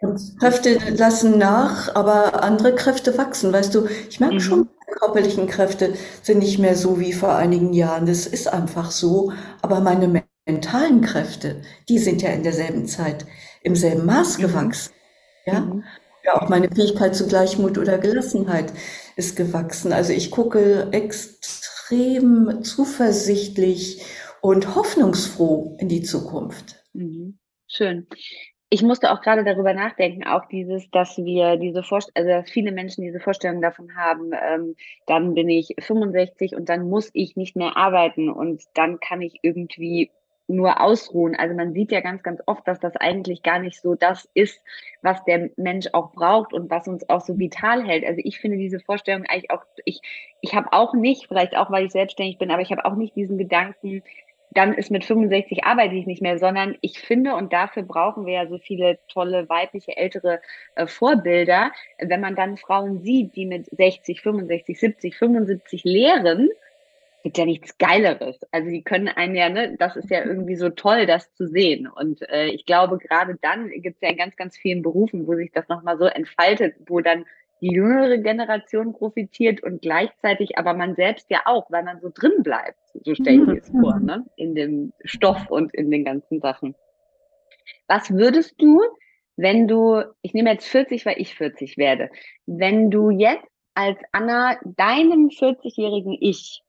[0.00, 3.52] Und Kräfte lassen nach, aber andere Kräfte wachsen.
[3.52, 4.40] Weißt du, ich merke mhm.
[4.40, 8.06] schon, meine körperlichen Kräfte sind nicht mehr so wie vor einigen Jahren.
[8.06, 9.32] Das ist einfach so.
[9.60, 13.26] Aber meine mentalen Kräfte, die sind ja in derselben Zeit
[13.62, 14.42] im selben Maß mhm.
[14.42, 14.92] gewachsen.
[15.46, 15.60] Ja?
[15.60, 15.84] Mhm.
[16.24, 18.72] ja, auch meine Fähigkeit zu Gleichmut oder Gelassenheit
[19.16, 19.92] ist gewachsen.
[19.92, 24.02] Also ich gucke extrem zuversichtlich
[24.40, 26.84] und hoffnungsfroh in die Zukunft.
[26.92, 27.38] Mhm.
[27.66, 28.06] Schön.
[28.70, 32.70] Ich musste auch gerade darüber nachdenken, auch dieses, dass wir diese Vorstellung, also dass viele
[32.70, 34.74] Menschen diese Vorstellung davon haben, ähm,
[35.06, 39.38] dann bin ich 65 und dann muss ich nicht mehr arbeiten und dann kann ich
[39.42, 40.10] irgendwie
[40.48, 41.36] nur ausruhen.
[41.36, 44.60] Also man sieht ja ganz, ganz oft, dass das eigentlich gar nicht so das ist,
[45.02, 48.04] was der Mensch auch braucht und was uns auch so vital hält.
[48.04, 50.00] Also ich finde diese Vorstellung eigentlich auch, ich,
[50.40, 53.14] ich habe auch nicht, vielleicht auch, weil ich selbstständig bin, aber ich habe auch nicht
[53.14, 54.02] diesen Gedanken,
[54.58, 58.32] dann ist mit 65 arbeite ich nicht mehr, sondern ich finde, und dafür brauchen wir
[58.34, 60.40] ja so viele tolle weibliche ältere
[60.74, 66.48] äh, Vorbilder, wenn man dann Frauen sieht, die mit 60, 65, 70, 75 lehren,
[67.22, 68.40] gibt ja nichts Geileres.
[68.50, 71.86] Also die können einen ja, ne, das ist ja irgendwie so toll, das zu sehen.
[71.86, 75.36] Und äh, ich glaube, gerade dann gibt es ja in ganz, ganz vielen Berufen, wo
[75.36, 77.26] sich das nochmal so entfaltet, wo dann
[77.60, 82.42] die jüngere Generation profitiert und gleichzeitig aber man selbst ja auch, weil man so drin
[82.42, 82.78] bleibt.
[83.04, 84.24] So stelle ich mir es vor, ne?
[84.36, 86.74] in dem Stoff und in den ganzen Sachen.
[87.86, 88.82] Was würdest du,
[89.36, 92.10] wenn du, ich nehme jetzt 40, weil ich 40 werde,
[92.46, 96.62] wenn du jetzt als Anna deinem 40-jährigen Ich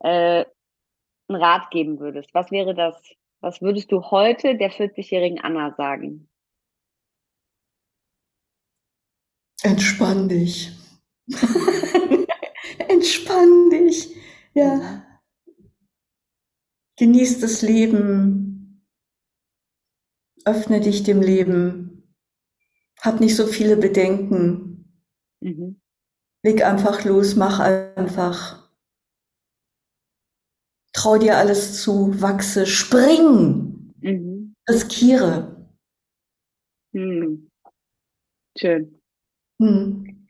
[0.00, 0.44] äh,
[1.28, 2.94] einen Rat geben würdest, was wäre das?
[3.40, 6.28] Was würdest du heute der 40-jährigen Anna sagen?
[9.64, 10.72] Entspann dich.
[12.88, 14.14] Entspann dich.
[14.52, 15.02] Ja.
[16.98, 18.84] Genieß das Leben.
[20.44, 22.14] Öffne dich dem Leben.
[23.00, 25.00] Hab nicht so viele Bedenken.
[25.40, 25.80] Mhm.
[26.42, 28.68] Leg einfach los, mach einfach.
[30.92, 33.94] Trau dir alles zu, wachse, spring.
[34.02, 34.54] Mhm.
[34.68, 35.70] Riskiere.
[36.92, 37.50] Mhm.
[38.56, 39.00] Schön.
[39.58, 40.28] Mhm.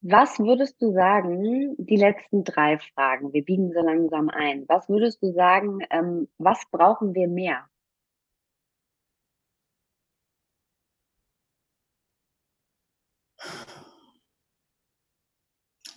[0.00, 4.64] Was würdest du sagen, die letzten drei Fragen, wir biegen so langsam ein.
[4.68, 7.68] Was würdest du sagen, ähm, was brauchen wir mehr?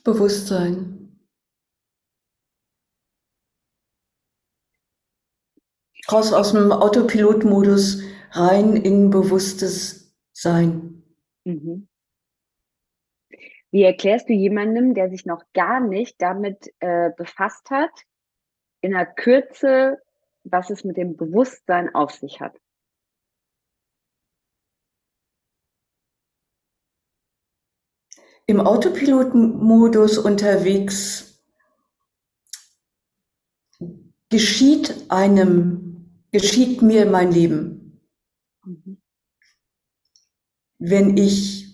[0.03, 1.19] Bewusstsein.
[6.11, 8.01] Raus aus dem Autopilotmodus
[8.31, 11.03] rein in bewusstes Sein.
[11.45, 11.87] Mhm.
[13.71, 17.91] Wie erklärst du jemandem, der sich noch gar nicht damit äh, befasst hat,
[18.81, 20.01] in der Kürze,
[20.43, 22.59] was es mit dem Bewusstsein auf sich hat?
[28.45, 31.41] Im Autopilotmodus unterwegs
[34.27, 38.01] geschieht einem, geschieht mir mein Leben.
[38.65, 39.01] Mhm.
[40.79, 41.70] Wenn ich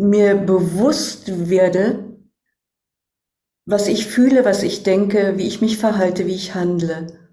[0.00, 2.18] mir bewusst werde,
[3.66, 7.28] was ich fühle, was ich denke, wie ich mich verhalte, wie ich handle,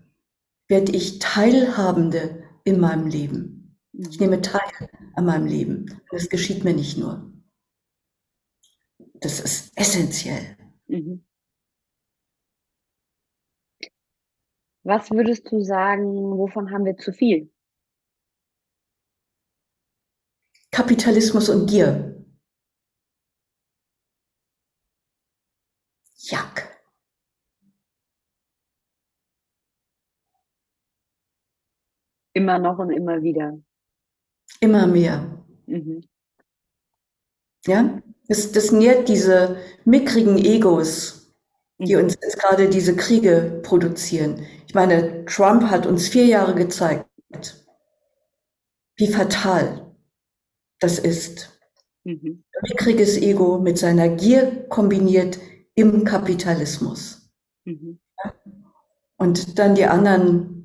[0.67, 3.79] werde ich Teilhabende in meinem Leben.
[3.93, 6.01] Ich nehme teil an meinem Leben.
[6.11, 7.31] Das geschieht mir nicht nur.
[9.21, 10.57] Das ist essentiell.
[10.87, 11.25] Mhm.
[14.83, 16.05] Was würdest du sagen,
[16.37, 17.49] wovon haben wir zu viel?
[20.71, 22.06] Kapitalismus und Gier.
[32.37, 33.59] Immer noch und immer wieder.
[34.59, 35.25] Immer mehr.
[35.65, 36.03] Mhm.
[37.65, 41.33] Ja, das, das nährt diese mickrigen Egos,
[41.79, 42.03] die mhm.
[42.03, 44.45] uns jetzt gerade diese Kriege produzieren.
[44.67, 47.07] Ich meine, Trump hat uns vier Jahre gezeigt,
[48.97, 49.95] wie fatal
[50.79, 51.59] das ist.
[52.03, 52.43] Mhm.
[52.61, 55.39] Mickriges Ego mit seiner Gier kombiniert
[55.73, 57.31] im Kapitalismus.
[57.65, 57.99] Mhm.
[59.17, 60.56] Und dann die anderen,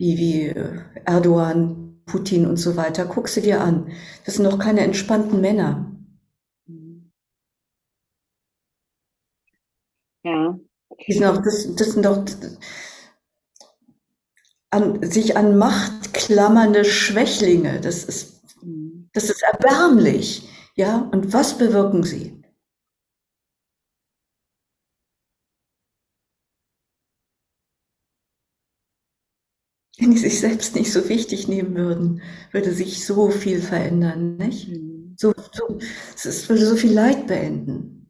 [0.00, 3.92] wie, wie äh, Erdogan, Putin und so weiter, guck sie dir an.
[4.24, 5.92] Das sind doch keine entspannten Männer.
[10.24, 10.58] Ja.
[11.06, 12.24] Die sind auch, das, das sind doch
[14.70, 17.80] an, sich an Macht klammernde Schwächlinge.
[17.80, 19.10] Das ist, mhm.
[19.12, 20.48] das ist erbärmlich.
[20.76, 22.39] Ja, und was bewirken sie?
[30.10, 34.68] Die sich selbst nicht so wichtig nehmen würden, würde sich so viel verändern, nicht?
[34.68, 35.14] Mhm.
[35.16, 35.78] So, so,
[36.14, 38.00] es würde so viel Leid beenden.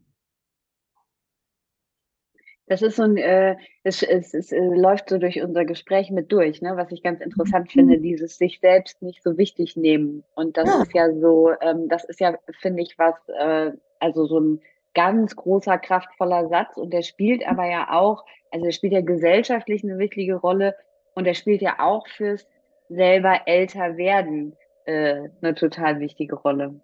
[2.70, 6.30] Das ist so ein, äh, es, es, es äh, läuft so durch unser Gespräch mit
[6.30, 6.76] durch, ne?
[6.76, 7.70] was ich ganz interessant mhm.
[7.70, 10.22] finde, dieses sich selbst nicht so wichtig nehmen.
[10.36, 10.82] Und das ja.
[10.82, 14.60] ist ja so, ähm, das ist ja, finde ich, was, äh, also so ein
[14.94, 19.82] ganz großer, kraftvoller Satz und der spielt aber ja auch, also der spielt ja gesellschaftlich
[19.82, 20.76] eine wichtige Rolle,
[21.20, 22.48] und er spielt ja auch fürs
[22.88, 24.56] selber älter werden
[24.86, 26.80] äh, eine total wichtige Rolle.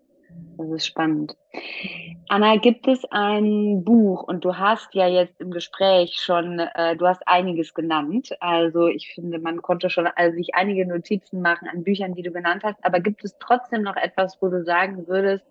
[0.58, 1.34] Das ist spannend.
[2.28, 7.06] Anna, gibt es ein Buch und du hast ja jetzt im Gespräch schon, äh, du
[7.06, 8.36] hast einiges genannt.
[8.40, 12.30] Also ich finde, man konnte schon also sich einige Notizen machen an Büchern, die du
[12.30, 12.84] genannt hast.
[12.84, 15.46] Aber gibt es trotzdem noch etwas, wo du sagen würdest,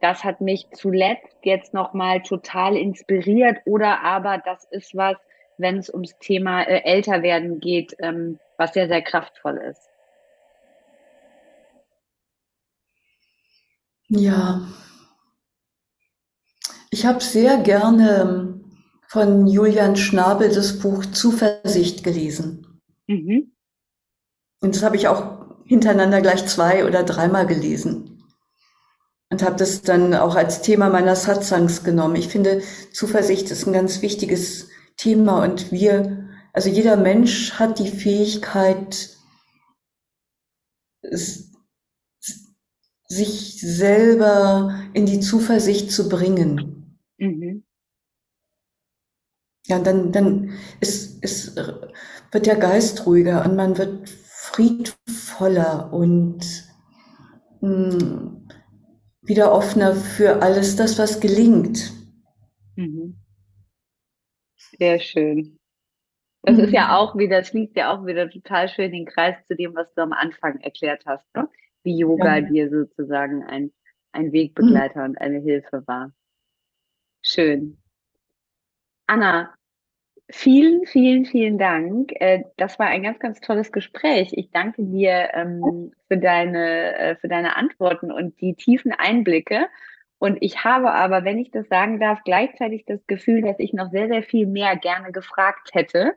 [0.00, 5.16] das hat mich zuletzt jetzt nochmal total inspiriert oder aber das ist was,
[5.58, 9.88] wenn es ums Thema äh, Älterwerden geht, ähm, was sehr, sehr kraftvoll ist.
[14.08, 14.66] Ja,
[16.90, 18.64] ich habe sehr gerne ähm,
[19.08, 22.80] von Julian Schnabel das Buch Zuversicht gelesen.
[23.06, 23.52] Mhm.
[24.60, 28.24] Und das habe ich auch hintereinander gleich zwei oder dreimal gelesen.
[29.28, 32.14] Und habe das dann auch als Thema meiner Satsangs genommen.
[32.16, 37.90] Ich finde, Zuversicht ist ein ganz wichtiges Thema und wir, also jeder Mensch hat die
[37.90, 39.16] Fähigkeit,
[43.08, 46.98] sich selber in die Zuversicht zu bringen.
[47.18, 47.64] Mhm.
[49.66, 56.40] Ja, dann, dann ist, ist, wird der Geist ruhiger und man wird friedvoller und
[57.60, 58.48] mh, hm,
[59.22, 61.92] wieder offener für alles das, was gelingt.
[62.76, 63.16] Mhm.
[64.78, 65.58] Sehr schön.
[66.42, 66.90] Das ist ja mhm.
[66.92, 70.02] auch wieder, das liegt ja auch wieder total schön den Kreis zu dem, was du
[70.02, 71.48] am Anfang erklärt hast, ne?
[71.82, 72.40] wie Yoga ja.
[72.42, 73.72] dir sozusagen ein,
[74.12, 75.10] ein Wegbegleiter mhm.
[75.10, 76.12] und eine Hilfe war.
[77.22, 77.78] Schön.
[79.08, 79.54] Anna,
[80.30, 82.12] vielen, vielen, vielen Dank.
[82.20, 84.32] Äh, das war ein ganz, ganz tolles Gespräch.
[84.32, 89.66] Ich danke dir ähm, für, deine, äh, für deine Antworten und die tiefen Einblicke.
[90.26, 93.92] Und ich habe aber, wenn ich das sagen darf, gleichzeitig das Gefühl, dass ich noch
[93.92, 96.14] sehr, sehr viel mehr gerne gefragt hätte.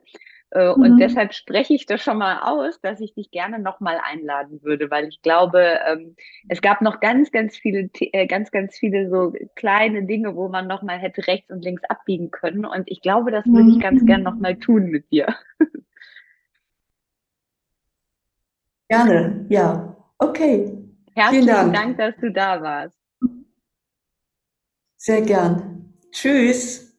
[0.49, 0.97] Äh, und mhm.
[0.97, 5.07] deshalb spreche ich das schon mal aus, dass ich dich gerne nochmal einladen würde, weil
[5.09, 6.15] ich glaube, ähm,
[6.47, 10.65] es gab noch ganz, ganz viele, äh, ganz, ganz viele so kleine Dinge, wo man
[10.65, 12.65] nochmal hätte rechts und links abbiegen können.
[12.65, 15.27] Und ich glaube, das würde ich ganz gern nochmal tun mit dir.
[18.89, 19.95] Gerne, ja.
[20.17, 20.79] Okay.
[21.13, 21.73] Herzlichen Dank.
[21.75, 22.98] Dank, dass du da warst.
[25.01, 25.93] Sehr gern.
[26.11, 26.93] Tschüss.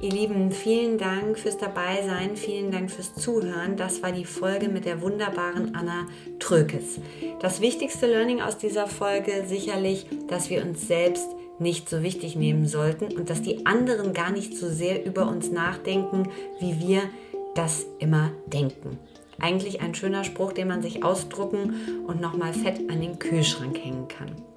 [0.00, 3.76] Ihr Lieben, vielen Dank fürs Dabeisein, vielen Dank fürs Zuhören.
[3.76, 6.06] Das war die Folge mit der wunderbaren Anna
[6.38, 7.00] Trökes.
[7.40, 11.28] Das wichtigste Learning aus dieser Folge sicherlich, dass wir uns selbst
[11.58, 15.50] nicht so wichtig nehmen sollten und dass die anderen gar nicht so sehr über uns
[15.50, 16.30] nachdenken,
[16.60, 17.02] wie wir
[17.54, 18.98] das immer denken.
[19.38, 24.08] Eigentlich ein schöner Spruch, den man sich ausdrucken und nochmal fett an den Kühlschrank hängen
[24.08, 24.49] kann.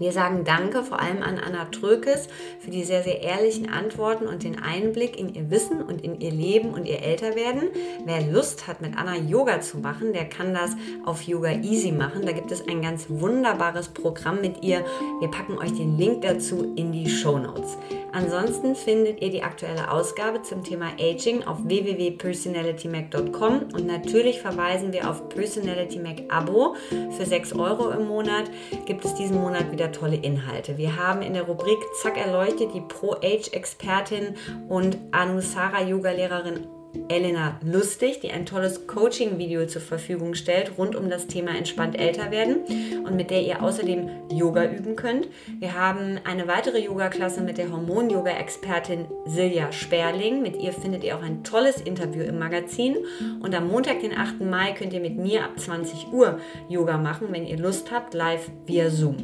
[0.00, 2.28] Wir sagen Danke vor allem an Anna Trökes
[2.58, 6.30] für die sehr, sehr ehrlichen Antworten und den Einblick in ihr Wissen und in ihr
[6.30, 7.68] Leben und ihr Älterwerden.
[8.06, 10.70] Wer Lust hat, mit Anna Yoga zu machen, der kann das
[11.04, 12.24] auf Yoga Easy machen.
[12.24, 14.86] Da gibt es ein ganz wunderbares Programm mit ihr.
[15.20, 17.76] Wir packen euch den Link dazu in die Show Notes.
[18.12, 25.08] Ansonsten findet ihr die aktuelle Ausgabe zum Thema Aging auf www.personalitymac.com und natürlich verweisen wir
[25.08, 26.74] auf Personality Mac Abo.
[26.88, 28.50] Für 6 Euro im Monat
[28.86, 30.78] gibt es diesen Monat wieder tolle Inhalte.
[30.78, 34.36] Wir haben in der Rubrik Zack erleuchtet die Pro-Age-Expertin
[34.68, 36.66] und Anusara-Yoga-Lehrerin
[37.08, 42.30] Elena Lustig, die ein tolles Coaching-Video zur Verfügung stellt rund um das Thema entspannt älter
[42.30, 42.64] werden
[43.04, 45.28] und mit der ihr außerdem Yoga üben könnt.
[45.58, 50.42] Wir haben eine weitere Yoga-Klasse mit der Hormon-Yoga-Expertin Silja Sperling.
[50.42, 52.96] Mit ihr findet ihr auch ein tolles Interview im Magazin.
[53.40, 54.40] Und am Montag, den 8.
[54.40, 56.38] Mai, könnt ihr mit mir ab 20 Uhr
[56.68, 59.16] Yoga machen, wenn ihr Lust habt, live via Zoom.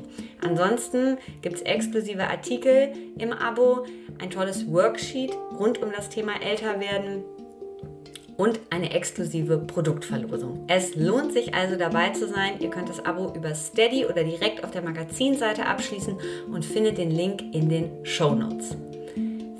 [0.42, 3.84] Ansonsten gibt es exklusive Artikel im Abo,
[4.20, 7.24] ein tolles Worksheet rund um das Thema Älterwerden
[8.36, 10.64] und eine exklusive Produktverlosung.
[10.68, 12.60] Es lohnt sich also dabei zu sein.
[12.60, 16.16] Ihr könnt das Abo über Steady oder direkt auf der Magazinseite abschließen
[16.52, 18.76] und findet den Link in den Show Notes.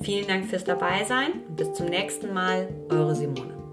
[0.03, 3.66] Vielen Dank fürs Dabeisein und bis zum nächsten Mal, eure Simone.